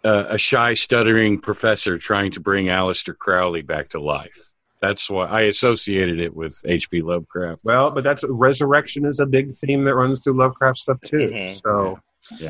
[0.04, 4.50] uh, a shy, stuttering professor trying to bring Aleister Crowley back to life.
[4.82, 7.00] That's why I associated it with H.P.
[7.02, 7.62] Lovecraft.
[7.64, 11.30] well, but that's resurrection is a big theme that runs through Lovecraft stuff too.
[11.30, 11.62] Mhm.
[11.62, 11.98] So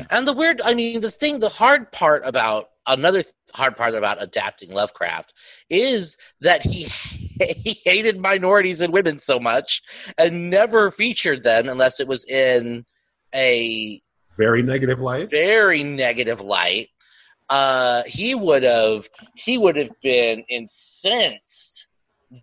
[0.09, 0.61] and the weird.
[0.63, 5.33] I mean, the thing, the hard part about another th- hard part about adapting Lovecraft
[5.69, 6.83] is that he
[7.39, 9.81] he hated minorities and women so much
[10.17, 12.85] and never featured them unless it was in
[13.33, 14.01] a
[14.37, 15.29] very negative light.
[15.29, 16.89] very negative light.
[17.49, 21.87] Uh, he would have he would have been incensed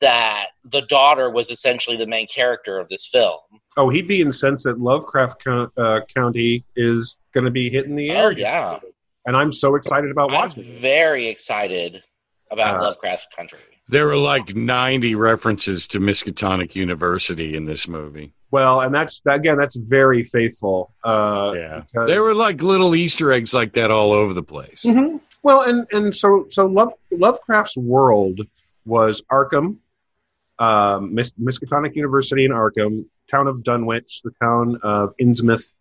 [0.01, 3.39] that the daughter was essentially the main character of this film.
[3.77, 8.11] Oh, he'd be incensed that Lovecraft Count, uh, County is going to be hitting the
[8.11, 8.27] air.
[8.29, 8.79] Oh yeah,
[9.27, 10.63] and I'm so excited about I'm watching.
[10.63, 10.67] it.
[10.69, 12.03] very excited
[12.51, 13.59] about Uh, Lovecraft Country.
[13.89, 18.33] There were like 90 references to Miskatonic University in this movie.
[18.53, 20.93] Well, and that's again, that's very faithful.
[21.03, 21.81] Uh, Yeah.
[21.81, 24.85] because- There were like little Easter eggs like that all over the place.
[24.87, 25.21] Mhm.
[25.43, 28.41] Well, and and so so Love, Lovecraft's world
[28.85, 29.79] was Arkham,
[30.59, 35.75] um, Mis- Miskatonic University in Arkham, town of Dunwich, the town of Innsmouth,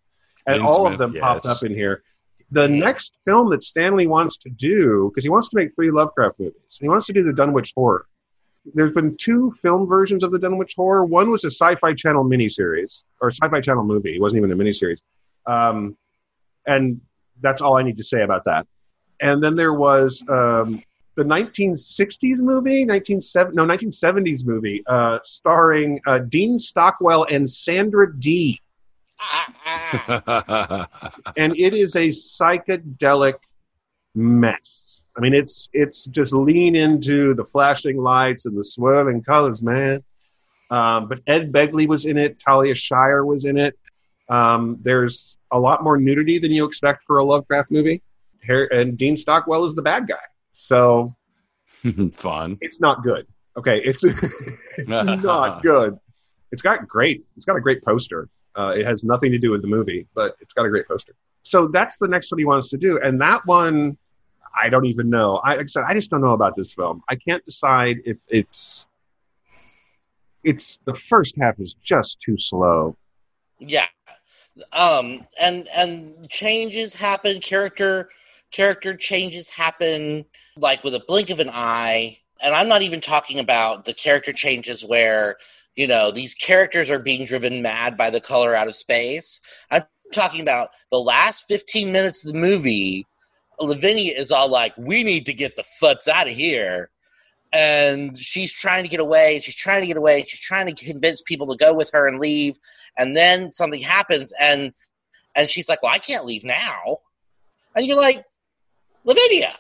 [0.48, 1.22] and all of them yes.
[1.22, 2.02] popped up in here.
[2.52, 6.40] The next film that Stanley wants to do, because he wants to make three Lovecraft
[6.40, 8.06] movies, he wants to do the Dunwich Horror.
[8.74, 11.06] There's been two film versions of the Dunwich Horror.
[11.06, 14.16] One was a Sci-Fi Channel miniseries, or Sci-Fi Channel movie.
[14.16, 15.02] It wasn't even a miniseries,
[15.48, 15.98] um,
[16.68, 17.02] and
[17.42, 18.68] that's all I need to say about that.
[19.20, 20.82] And then there was um,
[21.16, 28.60] the 1960s movie, 1970, no, 1970s movie, uh, starring uh, Dean Stockwell and Sandra Dee
[31.38, 33.36] and it is a psychedelic
[34.16, 34.91] mess.
[35.18, 40.04] I mean, it's it's just lean into the flashing lights and the swirling colors, man.
[40.70, 42.40] Um, but Ed Begley was in it.
[42.40, 43.78] Talia Shire was in it.
[44.30, 48.02] Um, there's a lot more nudity than you expect for a Lovecraft movie.
[48.48, 50.16] And Dean Stockwell is the bad guy,
[50.52, 51.10] so
[52.14, 52.58] Fun.
[52.62, 53.28] it's not good.
[53.58, 54.04] Okay, it's
[54.78, 54.88] it's
[55.24, 56.00] not good.
[56.52, 57.24] It's got great.
[57.38, 58.30] It's got a great poster.
[58.56, 61.14] Uh, it has nothing to do with the movie, but it's got a great poster.
[61.44, 63.98] So that's the next one he wants to do, and that one,
[64.60, 65.38] I don't even know.
[65.38, 67.04] I, like I said, I just don't know about this film.
[67.10, 68.86] I can't decide if it's.
[70.44, 72.96] It's the first half is just too slow.
[73.60, 73.86] yeah
[74.74, 78.10] um and and changes happen character
[78.52, 80.26] character changes happen
[80.58, 84.34] like with a blink of an eye and i'm not even talking about the character
[84.34, 85.38] changes where
[85.76, 89.40] you know these characters are being driven mad by the color out of space
[89.70, 89.84] i'm
[90.14, 93.08] talking about the last 15 minutes of the movie
[93.62, 96.90] lavinia is all like we need to get the futs out of here
[97.54, 100.74] and she's trying to get away and she's trying to get away and she's trying
[100.74, 102.58] to convince people to go with her and leave
[102.98, 104.74] and then something happens and
[105.36, 106.98] and she's like well i can't leave now
[107.76, 108.24] and you're like
[109.04, 109.54] lavinia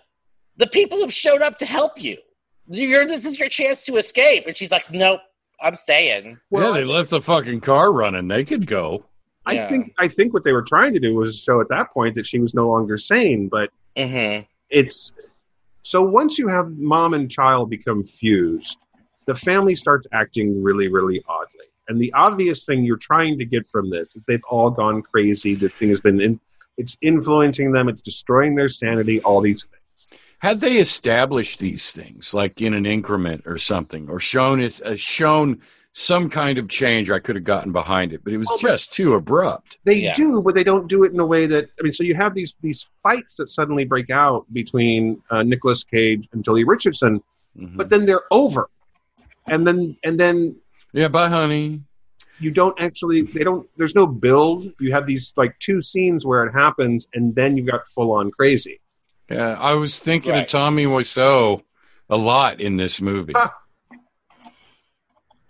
[0.58, 2.18] the people have showed up to help you
[2.68, 5.20] you're this is your chance to escape and she's like nope
[5.62, 8.28] i'm staying yeah, they left the fucking car running.
[8.28, 9.06] They could go.
[9.46, 9.68] I Yeah.
[9.70, 12.26] think I think what they were trying to do was show at that point that
[12.28, 14.44] she was no longer sane, but mm-hmm.
[14.70, 15.12] it's
[15.84, 18.78] so once you have mom and child become fused,
[19.26, 21.66] the family starts acting really, really oddly.
[21.88, 25.56] And the obvious thing you're trying to get from this is they've all gone crazy.
[25.56, 26.40] The thing has been, in,
[26.78, 27.90] it's influencing them.
[27.90, 29.22] It's destroying their sanity.
[29.22, 30.20] All these things.
[30.40, 34.96] Had they established these things, like in an increment or something, or shown it, uh,
[34.96, 35.62] shown
[35.94, 38.24] some kind of change, I could have gotten behind it.
[38.24, 39.78] But it was Oh, just too abrupt.
[39.84, 40.14] They Yeah.
[40.14, 41.94] do, but they don't do it in a way that I mean.
[41.94, 46.44] So you have these these fights that suddenly break out between uh, Nicolas Cage and
[46.44, 47.22] Joely Richardson,
[47.60, 47.76] Mhm.
[47.78, 48.70] but then they're over,
[49.48, 50.56] and then and then
[50.94, 51.82] yeah, bye, honey.
[52.40, 56.44] you don't actually they don't there's no build you have these like two scenes where
[56.46, 58.80] it happens and then you got full on crazy
[59.30, 60.42] Yeah, I was thinking Right.
[60.42, 61.62] of Tommy Wiseau
[62.10, 63.34] a lot in this movie.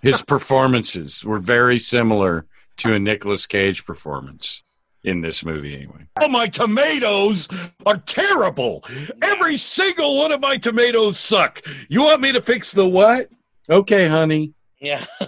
[0.01, 2.45] His performances were very similar
[2.77, 4.63] to a Nicolas Cage performance
[5.03, 6.05] in this movie, anyway.
[6.19, 7.47] Oh, my tomatoes
[7.85, 8.83] are terrible.
[9.21, 11.61] Every single one of my tomatoes suck.
[11.89, 13.29] You want me to fix the what?
[13.69, 14.53] Okay, honey.
[14.79, 15.05] yeah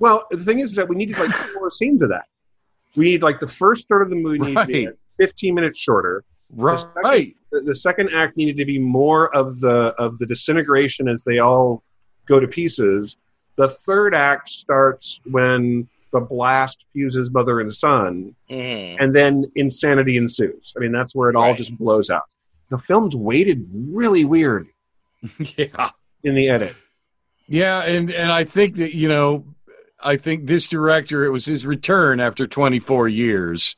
[0.00, 2.24] well the thing is that we need like four scenes of that
[2.96, 4.88] we need like the first third of the movie needed to be
[5.18, 7.34] 15 minutes shorter Right.
[7.52, 11.38] the, the second act needed to be more of the of the disintegration as they
[11.38, 11.82] all
[12.26, 13.16] go to pieces
[13.58, 18.96] the third act starts when the blast fuses mother and son mm-hmm.
[19.02, 21.56] and then insanity ensues i mean that's where it all Right.
[21.58, 22.22] just blows out
[22.70, 24.68] the film's weighted really weird
[25.56, 25.90] Yeah.
[26.24, 26.74] in the edit
[27.46, 29.44] Yeah, and and I think that you know,
[30.00, 33.74] I think this director it was his return after 24 years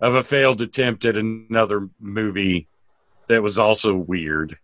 [0.00, 2.68] of a failed attempt at another movie
[3.28, 4.58] that was also weird.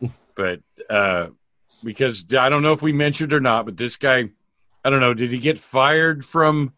[0.36, 1.26] but uh
[1.82, 4.30] because I don't know if we mentioned or not, but this guy,
[4.84, 6.72] I don't know, did he get fired from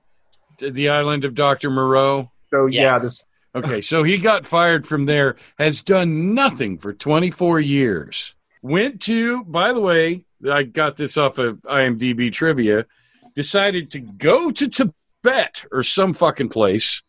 [0.58, 1.70] the island of Dr.
[1.70, 2.30] Moreau?
[2.50, 3.24] so yeah this
[3.54, 8.34] Okay, so he got fired from there, has done nothing for 24 years.
[8.62, 12.86] Went to, by the way, I got this off of IMDb trivia,
[13.34, 17.02] decided to go to Tibet or some fucking place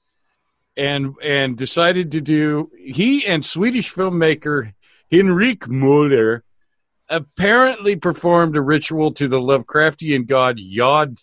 [0.76, 4.74] and and decided to do he and Swedish filmmaker
[5.12, 6.44] Henrik Muller
[7.10, 11.18] apparently performed a ritual to the Lovecraftian god Yod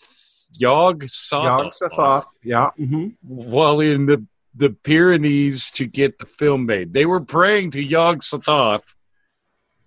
[0.53, 2.25] Yog Sothoth.
[2.43, 2.71] Yeah.
[2.77, 4.25] hmm while in the
[4.55, 6.93] the Pyrenees to get the film made.
[6.93, 8.83] They were praying to Yog Sothoth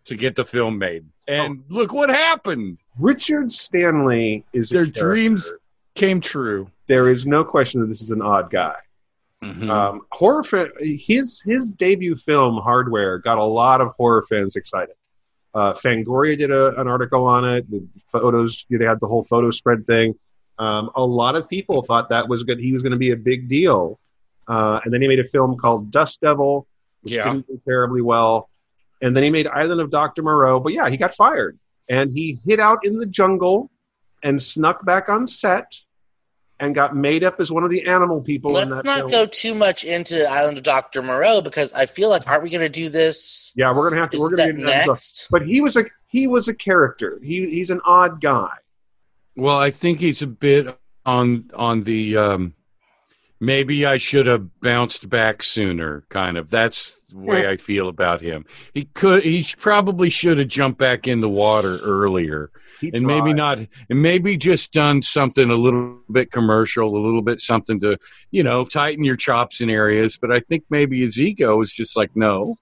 [0.05, 1.05] to get the film made.
[1.27, 2.79] And look what happened.
[2.97, 5.53] Richard Stanley is Their dreams
[5.95, 6.69] came true.
[6.87, 8.75] There is no question that this is an odd guy.
[9.43, 9.69] Mhm.
[9.69, 14.95] Um, horror fan, his his debut film Hardware got a lot of horror fans excited.
[15.53, 17.69] Uh, Fangoria did a, an article on it.
[17.69, 20.15] The photos, they had the whole photo spread thing.
[20.59, 22.59] Um, a lot of people thought that was good.
[22.59, 23.99] He was going to be a big deal.
[24.47, 26.67] Uh, and then he made a film called Dust Devil,
[27.01, 27.23] which Yeah.
[27.23, 28.49] didn't do terribly well.
[29.01, 30.23] And then he made Island of Dr.
[30.23, 30.59] Moreau.
[30.59, 31.57] But yeah, he got fired.
[31.89, 33.69] And he hid out in the jungle
[34.23, 35.75] and snuck back on set
[36.63, 39.11] and got made up as one of the animal people Let's that not film.
[39.11, 41.01] go too much into Island of Dr.
[41.01, 43.51] Moreau because I feel like aren't we going to do this?
[43.55, 44.17] Yeah, we're gonna have to.
[44.17, 45.27] Is we're gonna that get into next?
[45.29, 47.19] But he was a he was a character.
[47.21, 48.51] He he's an odd guy.
[49.35, 52.53] Well, I think he's a bit on on the um,
[53.43, 56.05] maybe I should have bounced back sooner.
[56.09, 56.49] Kind of.
[56.49, 58.45] That's the way I feel about him.
[58.73, 59.23] He could.
[59.23, 63.59] He probably should have jumped back in the water earlier, He and maybe not.
[63.89, 67.97] And maybe just done something a little bit commercial, a little bit something to
[68.31, 70.17] you know tighten your chops in areas.
[70.17, 72.57] But I think maybe his ego is just like, no,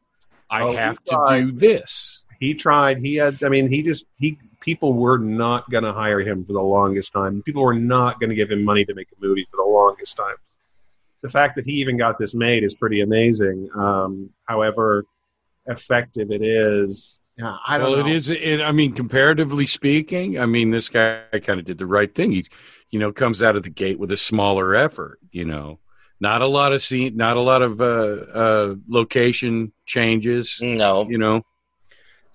[0.49, 2.23] I Oh, have to do this.
[2.39, 2.97] He tried.
[2.97, 3.43] He had.
[3.43, 4.37] I mean, he just he.
[4.61, 7.41] People were not going to hire him for the longest time.
[7.41, 10.15] People were not going to give him money to make a movie for the longest
[10.15, 10.35] time.
[11.21, 13.69] The fact that he even got this made is pretty amazing.
[13.75, 15.05] Um, however
[15.67, 18.07] effective it is, yeah, I don't well, know.
[18.07, 18.29] it is.
[18.29, 22.31] It, I mean, comparatively speaking, I mean, this guy kind of did the right thing.
[22.31, 22.45] He,
[22.89, 25.19] you know, comes out of the gate with a smaller effort.
[25.31, 25.79] You know,
[26.19, 30.59] not a lot of scene, not a lot of uh, uh, location changes.
[30.61, 31.07] No.
[31.09, 31.43] You know,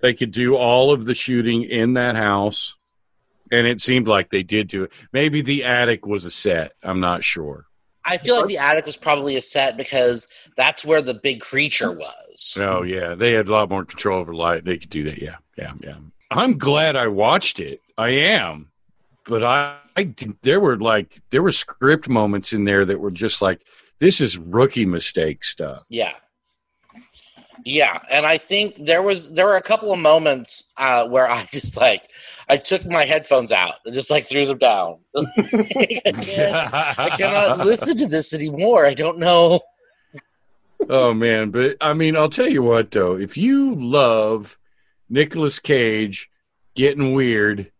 [0.01, 2.75] they could do all of the shooting in that house,
[3.51, 4.91] and it seemed like they did do it.
[5.13, 6.73] Maybe the attic was a set.
[6.83, 7.65] I'm not sure.
[8.07, 11.91] I feel like the attic was probably a set because that's where the big creature
[11.91, 12.57] was.
[12.59, 14.63] Oh yeah, they had a lot more control over light.
[14.65, 15.21] They could do that.
[15.21, 15.95] Yeah, yeah, yeah.
[16.31, 17.81] I'm glad I watched it.
[17.97, 18.69] I am,
[19.25, 23.11] but I, I did- there were like there were script moments in there that were
[23.11, 23.61] just like
[23.99, 25.83] this is rookie mistake stuff.
[25.89, 26.13] Yeah.
[27.65, 31.45] Yeah, and I think there was there were a couple of moments uh, where I
[31.51, 32.09] just like
[32.49, 34.99] I took my headphones out and just like threw them down.
[35.15, 36.01] I,
[36.97, 38.85] I cannot listen to this anymore.
[38.85, 39.61] I don't know.
[40.89, 44.57] oh man, but I mean, I'll tell you what though, if you love
[45.09, 46.29] Nicolas Cage
[46.75, 47.71] getting weird,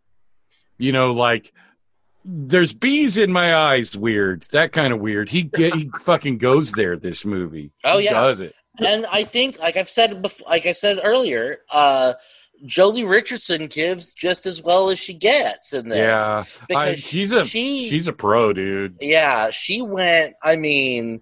[0.78, 1.54] you know, like
[2.26, 5.30] there's bees in my eyes weird, that kind of weird.
[5.30, 7.72] He get he fucking goes there this movie.
[7.84, 8.14] Oh, He yeah.
[8.14, 8.54] does it.
[8.86, 12.14] And I think, like I've said before, like I said earlier, uh,
[12.66, 15.98] Joely Richardson gives just as well as she gets in this.
[16.00, 18.98] Yeah, because I- she's a she, she's a pro, dude.
[19.00, 20.36] yeah, she went.
[20.44, 21.22] I mean,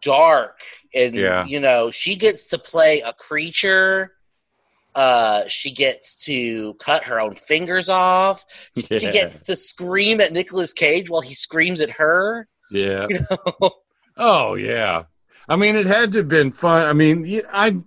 [0.00, 0.60] dark,
[0.94, 1.44] and Yeah.
[1.44, 4.12] you know, she gets to play a creature.
[4.94, 8.44] Uh, she gets to cut her own fingers off.
[8.76, 9.10] She Yeah.
[9.10, 12.48] gets to scream at Nicolas Cage while he screams at her.
[12.70, 13.06] Yeah.
[13.10, 13.70] You know?
[14.18, 15.04] Oh yeah.
[15.48, 16.86] I mean, it had to have been fun.
[16.86, 17.78] I mean, I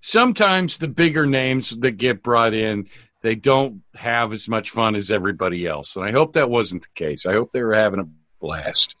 [0.00, 2.88] sometimes the bigger names that get brought in,
[3.22, 6.88] they don't have as much fun as everybody else, and I hope that wasn't the
[6.94, 7.26] case.
[7.26, 8.08] I hope they were having a
[8.40, 8.94] blast.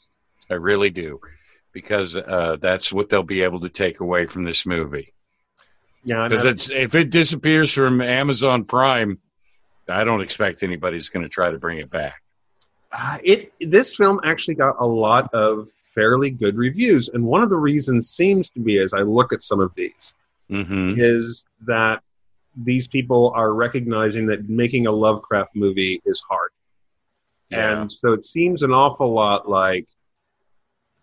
[0.50, 1.20] I really do,
[1.72, 5.12] because uh, that's what they'll be able to take away from this movie.
[6.04, 9.18] yeah, Because it's if it disappears from Amazon Prime,
[9.88, 12.22] I don't expect anybody's going to try to bring it back.
[12.90, 15.68] Uh, it this film actually got a lot of
[15.98, 19.42] fairly good reviews, and one of the reasons seems to be, as I look at
[19.42, 20.14] some of these,
[20.48, 22.02] hmm is that
[22.64, 26.50] these people are recognizing that making a Lovecraft movie is hard,
[27.50, 27.80] Yeah.
[27.80, 29.86] and so it seems an awful lot like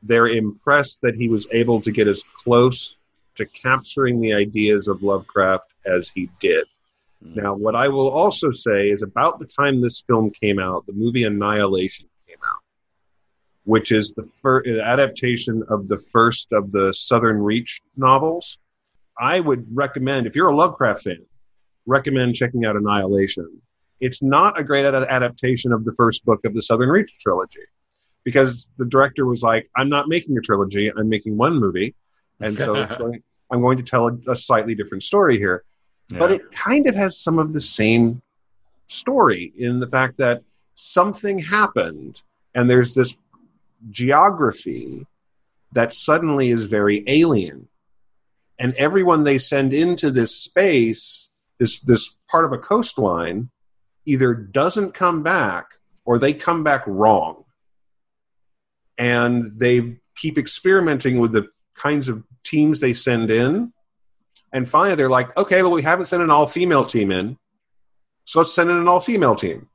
[0.03, 2.95] they're impressed that he was able to get as close
[3.35, 6.65] to capturing the ideas of Lovecraft as he did.
[7.23, 7.35] Mhm.
[7.35, 10.93] Now, what I will also say is about the time this film came out, the
[10.93, 12.07] movie Annihilation
[13.65, 18.57] which is the first adaptation of the first of the Southern Reach novels.
[19.19, 21.25] I would recommend, if you're a Lovecraft fan,
[21.85, 23.61] recommend checking out Annihilation.
[23.99, 27.61] It's not a great ad- adaptation of the first book of the Southern Reach trilogy
[28.23, 31.95] because the director was like, I'm not making a trilogy, I'm making one movie.
[32.41, 35.63] And so it's going, I'm going to tell a, a slightly different story here
[36.09, 38.21] but it kind of has some of the same
[38.87, 40.43] story in the fact that
[40.75, 42.21] something happened
[42.53, 43.15] and there's this
[43.89, 45.05] geography
[45.73, 47.67] that suddenly is very alien
[48.57, 51.29] and everyone they send into this space
[51.59, 53.49] this this part of a coastline
[54.05, 55.65] either doesn't come back
[56.05, 57.43] or they come back wrong
[58.97, 63.73] and they keep experimenting with the kinds of teams they send in
[64.55, 67.37] and finally, they're like, okay, well, we haven't sent an all female team in.
[68.23, 69.67] So let's send in an all female team.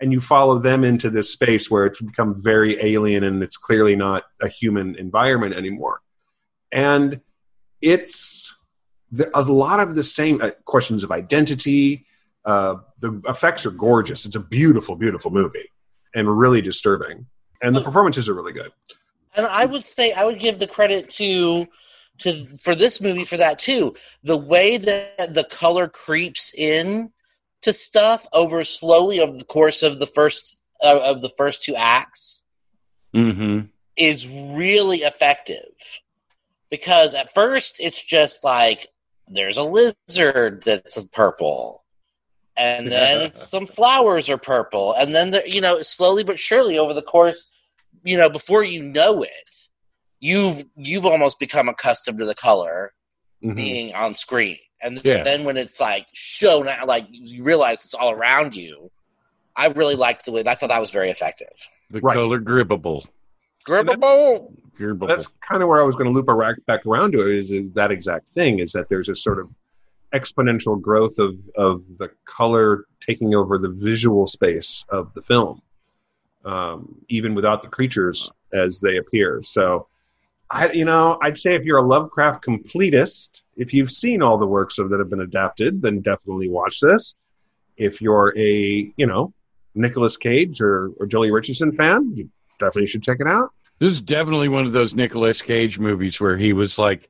[0.00, 3.96] And you follow them into this space where it's become very alien and it's clearly
[3.96, 6.00] not a human environment anymore.
[6.70, 7.20] And
[7.80, 8.54] it's
[9.10, 12.06] the, a lot of the same uh, questions of identity.
[12.44, 14.24] Uh, the effects are gorgeous.
[14.24, 15.70] It's a beautiful, beautiful movie,
[16.14, 17.26] and really disturbing.
[17.62, 18.70] And the performances are really good.
[19.34, 21.66] And I would say I would give the credit to
[22.18, 23.94] to for this movie for that too.
[24.22, 27.12] The way that the color creeps in
[27.62, 31.74] to stuff over slowly over the course of the first uh, of the first two
[31.74, 32.44] acts
[33.14, 33.66] Mm-hmm.
[33.96, 35.72] is really effective
[36.70, 38.86] because at first it's just like
[39.26, 41.84] there's a lizard that's purple
[42.56, 46.78] and then it's some flowers are purple and then the, you know slowly but surely
[46.78, 47.48] over the course
[48.04, 49.56] you know before you know it
[50.20, 52.92] you've you've almost become accustomed to the color
[53.42, 53.54] Mhm.
[53.56, 55.22] being on screen and Yeah.
[55.24, 58.90] then when it's like shown out like you realize it's all around you
[59.56, 61.52] i really liked the way that i thought that was very effective
[61.90, 62.14] The Right.
[62.14, 63.04] color grippable.
[63.66, 64.54] Grippable.
[64.78, 65.08] Grippable.
[65.08, 67.72] That's kind of where I was going to loop ar- back around to is, is
[67.74, 69.50] that exact thing is that there's a sort of
[70.14, 75.60] exponential growth of, of the color taking over the visual space of the film,
[76.44, 79.42] um, even without the creatures as they appear.
[79.42, 79.86] So,
[80.50, 84.46] I, you know, I'd say if you're a Lovecraft completist, if you've seen all the
[84.46, 87.14] works of that have been adapted, then definitely watch this.
[87.76, 89.32] If you're a, you know,
[89.74, 93.50] Nicolas Cage or, or Joely Richardson fan, you definitely should check it out.
[93.78, 97.08] This is definitely one of those Nicolas Cage movies where he was like,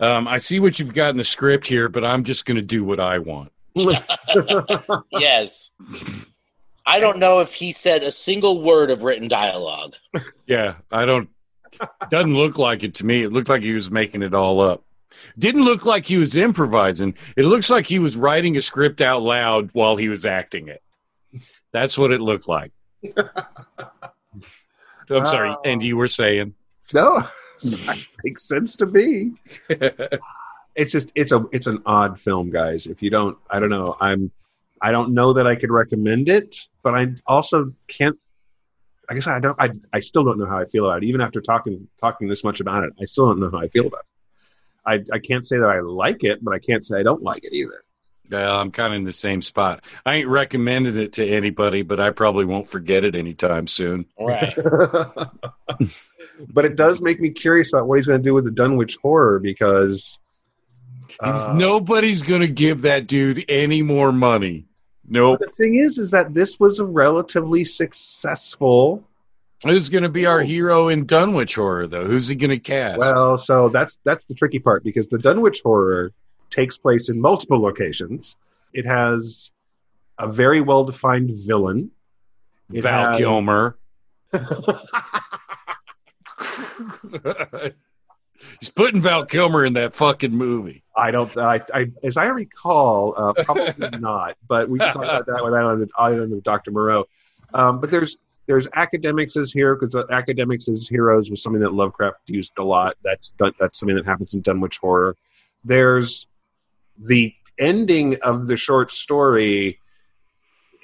[0.00, 2.62] um, I see what you've got in the script here, but I'm just going to
[2.62, 3.52] do what I want.
[5.12, 5.70] yes.
[6.86, 9.94] I don't know if he said a single word of written dialogue.
[10.46, 11.28] Yeah, I don't.
[12.10, 13.22] Doesn't look like it to me.
[13.22, 14.82] It looked like he was making it all up.
[15.38, 17.14] Didn't look like he was improvising.
[17.36, 20.82] It looks like he was writing a script out loud while he was acting it.
[21.72, 22.72] That's what it looked like.
[23.16, 26.54] I'm sorry, and you were saying.
[26.92, 27.22] No,
[28.24, 29.32] makes sense to me.
[30.76, 32.86] It's just it's a it's an odd film, guys.
[32.86, 33.96] If you don't, I don't know.
[34.00, 34.30] I'm
[34.80, 38.18] I don't know that I could recommend it, but I also can't.
[39.10, 39.60] I guess I don't.
[39.60, 41.06] I I still don't know how I feel about it.
[41.06, 43.88] Even after talking talking this much about it, I still don't know how I feel
[43.88, 44.06] about it.
[45.12, 47.42] I I can't say that I like it, but I can't say I don't like
[47.42, 47.82] it either.
[48.30, 49.82] Yeah, I'm kind of in the same spot.
[50.06, 54.06] I ain't recommended it to anybody, but I probably won't forget it anytime soon.
[54.20, 54.54] Right.
[56.48, 58.98] but it does make me curious about what he's going to do with the Dunwich
[59.02, 60.16] horror because
[61.18, 64.66] uh, nobody's going to give that dude any more money.
[65.10, 65.40] Nope.
[65.40, 69.02] The thing is, is that this was a relatively successful.
[69.64, 70.44] Who's going to be our oh.
[70.44, 72.06] hero in Dunwich Horror, though?
[72.06, 72.98] Who's he going to cast?
[72.98, 76.12] Well, so that's that's the tricky part because the Dunwich horror
[76.48, 78.36] takes place in multiple locations.
[78.72, 79.50] It has
[80.18, 81.90] a very well defined villain.
[82.72, 83.76] it Val Kilmer.
[88.58, 90.82] He's putting Val Kilmer in that fucking movie.
[90.96, 91.34] I don't.
[91.36, 94.36] I, I as I recall, uh, probably not.
[94.48, 97.04] But we can talk about that with Island, Island of Doctor Moreau.
[97.54, 98.16] Um, but there's
[98.46, 102.96] there's academics as here because academics as heroes was something that Lovecraft used a lot.
[103.04, 105.16] That's done, that's something that happens in Dunwich Horror.
[105.64, 106.26] There's
[106.98, 109.78] the ending of the short story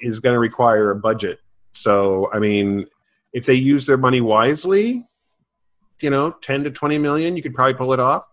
[0.01, 1.39] is going to require a budget.
[1.73, 2.87] So I mean,
[3.33, 5.05] if they use their money wisely,
[6.01, 8.25] you know, ten to twenty million, you could probably pull it off.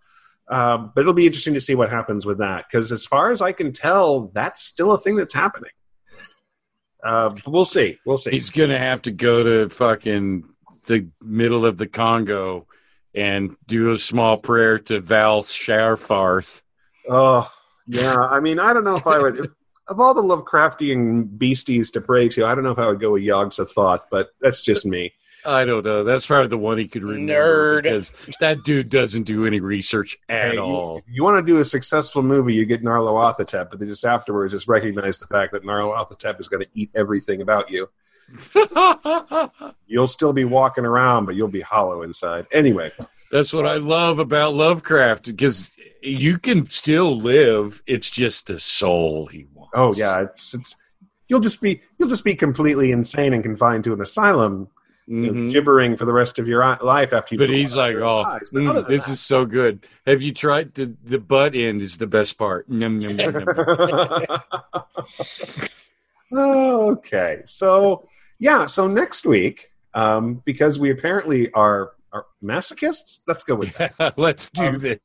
[0.49, 3.41] Um, but it'll be interesting to see what happens with that because, as far as
[3.41, 5.71] I can tell, that's still a thing that's happening.
[7.03, 7.99] Uh, we'll see.
[8.07, 8.31] We'll see.
[8.31, 10.45] He's going to have to go to fucking
[10.87, 12.67] the middle of the Congo
[13.15, 16.63] and do a small prayer to Val Sharfarth.
[17.09, 17.51] Oh,
[17.87, 18.17] yeah.
[18.17, 19.39] I mean, I don't know if I would.
[19.39, 19.51] If,
[19.89, 23.13] of all the Lovecraftian beasties to pray to, I don't know if I would go
[23.13, 25.13] with Yog Sothoth, but that's just me.
[25.47, 26.05] I don't know.
[26.05, 27.83] That's probably the one he could remember Nerd.
[27.85, 30.99] because that dude doesn't do any research at Hey, all.
[30.99, 34.53] If you want to do a successful movie, you get Nyarlathotep, but then just afterwards,
[34.53, 37.89] just recognize the fact that Nyarlathotep is going to eat everything about you.
[39.87, 42.47] You'll still be walking around, but you'll be hollow inside.
[42.53, 42.91] Anyway,
[43.31, 47.83] That's what I love about Lovecraft because you can still live.
[47.87, 49.73] It's just the soul he wants.
[49.75, 50.77] Oh yeah, it's it's
[51.29, 54.69] you'll just be you'll just be completely insane and confined to an asylum,
[55.07, 55.53] you know, Mhm.
[55.53, 57.39] gibbering for the rest of your life after you.
[57.39, 58.25] But he's like, oh.
[58.53, 59.87] Mm, this that- is so good.
[60.07, 61.83] Have you tried the the butt end?
[61.83, 62.67] Is the best part.
[62.69, 63.01] Yum.
[66.33, 73.21] okay, so yeah, so next week, um, because we apparently are are masochists.
[73.27, 73.95] Let's go with that.
[74.19, 74.99] Let's do Um, this.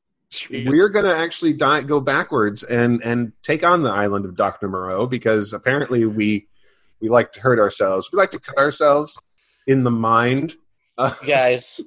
[0.52, 4.68] We're going to actually die, go backwards and and take on the island of Doctor
[4.70, 6.48] Moreau because apparently we
[7.02, 8.10] we like to hurt ourselves.
[8.14, 9.20] We like to cut ourselves
[9.70, 10.56] in the mind.
[11.26, 11.80] Guys.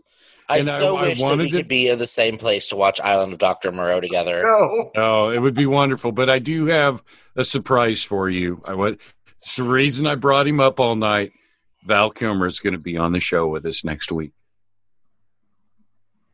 [0.49, 2.69] I And I- so I wish that we to- could be in the same place
[2.69, 3.73] to watch Island of Dr.
[3.73, 4.43] Moreau together.
[4.45, 4.91] No.
[4.97, 6.13] Oh, it would be wonderful.
[6.13, 7.03] But I do have
[7.37, 8.63] a surprise for you.
[8.67, 9.01] I went.
[9.39, 11.33] It's the reason I brought him up all night.
[11.85, 14.31] Val Kilmer is going to be on the show with us next week.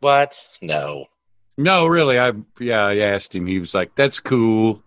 [0.01, 0.46] What?
[0.62, 1.07] No.
[1.57, 2.18] No, really.
[2.18, 3.46] I yeah, I asked him.
[3.46, 4.82] He was like, "That's cool."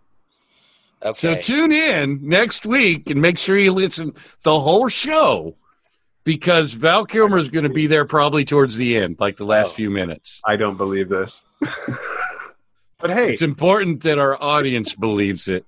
[1.03, 1.18] Okay.
[1.20, 5.55] So tune in next week and make sure you listen the whole show
[6.24, 9.69] because Val Kilmer is going to be there probably towards the end, like the last
[9.72, 9.74] Oh.
[9.74, 10.41] few minutes.
[10.45, 11.43] I don't believe this.
[12.99, 15.65] but hey, It's important that our audience believes it.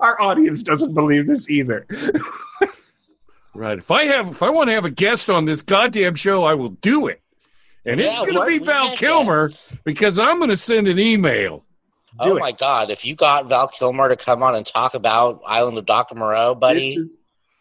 [0.00, 1.86] our audience doesn't believe this either.
[3.52, 3.76] Right.
[3.78, 6.54] If I have, if I want to have a guest on this goddamn show, I
[6.54, 7.20] will do it.
[7.84, 9.74] And it's going to be Val Kilmer guests.
[9.84, 11.64] because I'm going to send an email.
[12.20, 12.40] Oh it.
[12.40, 12.90] my God!
[12.90, 16.14] If you got Val Kilmer to come on and talk about Island of Dr.
[16.14, 17.04] Moreau, buddy,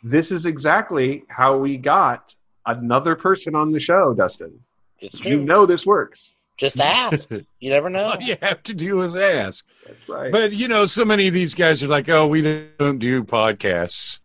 [0.03, 2.35] This is, exactly how we got
[2.65, 4.59] another person on the show, Dustin.
[4.99, 5.31] it's true.
[5.31, 6.35] You know this works.
[6.57, 7.29] Just ask.
[7.59, 8.11] You never know.
[8.11, 9.65] All you have to do is ask.
[9.85, 10.31] That's right.
[10.31, 12.41] But you know, so many of these guys are like, "Oh, we
[12.79, 14.19] don't do podcasts."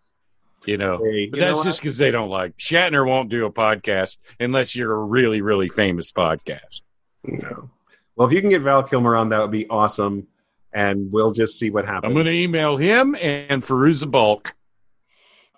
[0.65, 1.65] You know, Hey, but you know that's what?
[1.65, 5.69] just because they don't like Shatner won't do a podcast unless you're a really, really
[5.69, 6.83] famous podcast.
[7.25, 7.71] No.
[8.17, 10.27] Well, if you can get Val Kilmer on, that would be awesome.
[10.73, 12.09] And we'll just see what happens.
[12.09, 14.55] I'm going to email him and Fairuza Balk.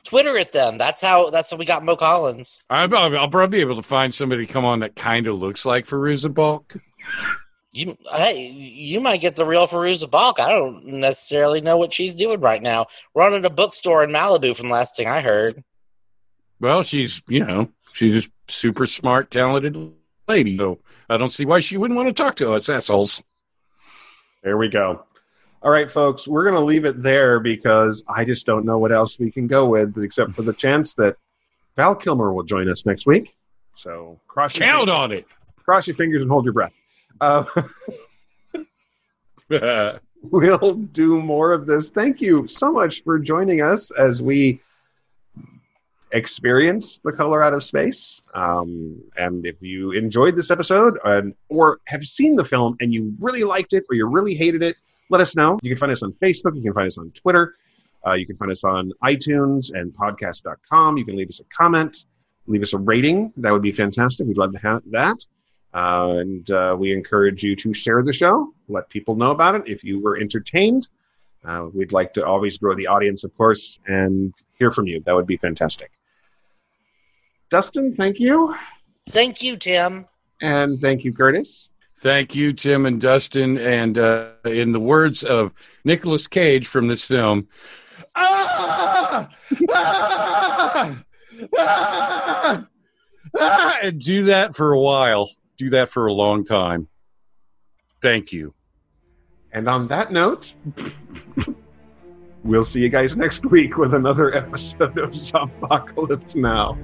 [0.07, 0.79] Twitter at them.
[0.79, 1.31] That's how.
[1.31, 2.63] That's how we got Mo Collins.
[2.71, 5.67] I'll, I'll probably be able to find somebody to come on that kind of looks
[5.67, 6.77] like Fairuza Balk.
[7.73, 10.41] You, hey, you might get the real Fairuza Balk.
[10.41, 12.87] I don't necessarily know what she's doing right now.
[13.15, 15.63] Running a bookstore in Malibu, from last thing I heard.
[16.59, 19.93] Well, she's you know she's a super smart, talented
[20.29, 20.57] lady.
[20.57, 20.79] So
[21.11, 23.23] I don't see why she wouldn't want to talk to us assholes.
[24.43, 25.05] There we go.
[25.63, 28.93] All right, folks, we're going to leave it there because I just don't know what
[28.93, 31.17] else we can go with except for the chance that
[31.77, 33.35] Val Kilmer will join us next week.
[33.75, 35.27] So cross your, Count on it.
[35.65, 36.75] cross your fingers and hold your breath.
[37.21, 37.45] Uh,
[40.31, 41.91] we'll do more of this.
[41.91, 44.61] Thank you so much for joining us as we
[46.13, 48.21] experience the color out of space.
[48.35, 53.15] Um, and if you enjoyed this episode and, or have seen the film and you
[53.19, 54.77] really liked it or you really hated it,
[55.09, 55.59] let us know.
[55.63, 56.57] You can find us on Facebook.
[56.57, 57.55] You can find us on Twitter.
[58.07, 60.97] Uh, you can find us on iTunes and podcast.com.
[60.97, 62.07] You can leave us a comment,
[62.47, 63.33] leave us a rating.
[63.37, 64.27] That would be fantastic.
[64.27, 65.27] We'd love to have that.
[65.75, 69.63] Uh, and uh, we encourage you to share the show, let people know about it.
[69.67, 70.89] If you were entertained,
[71.45, 75.03] uh, we'd like to always grow the audience, of course, and hear from you.
[75.05, 75.91] That would be fantastic.
[77.51, 78.55] Dustin, thank you.
[79.09, 80.07] Thank you, Tim.
[80.41, 81.71] And thank you, Curtis.
[81.99, 83.59] Thank you, Tim and Dustin.
[83.59, 85.53] And uh, in the words of
[85.85, 87.49] Nicolas Cage from this film,
[88.15, 89.29] ah!
[89.69, 91.03] Ah!
[91.59, 92.69] Ah!
[93.39, 93.79] Ah!
[93.83, 95.31] and do that for a while.
[95.57, 96.89] Do that for a long time.
[98.03, 98.55] Thank you.
[99.53, 100.55] And on that note,
[102.45, 105.53] we'll see you guys next week with another episode of Zombie
[106.35, 106.77] Now.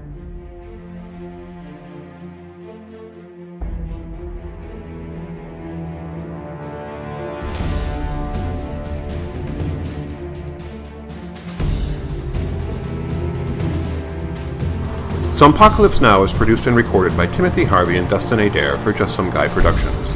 [15.33, 19.31] Zompocalypse Now is produced and recorded by Timothy Harvey and Dustin Adair for Just Some
[19.31, 20.13] Guy Productions.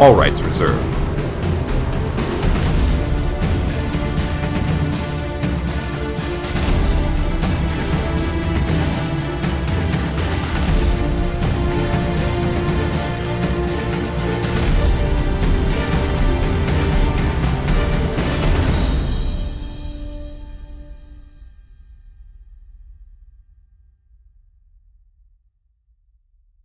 [0.00, 0.99] All rights reserved.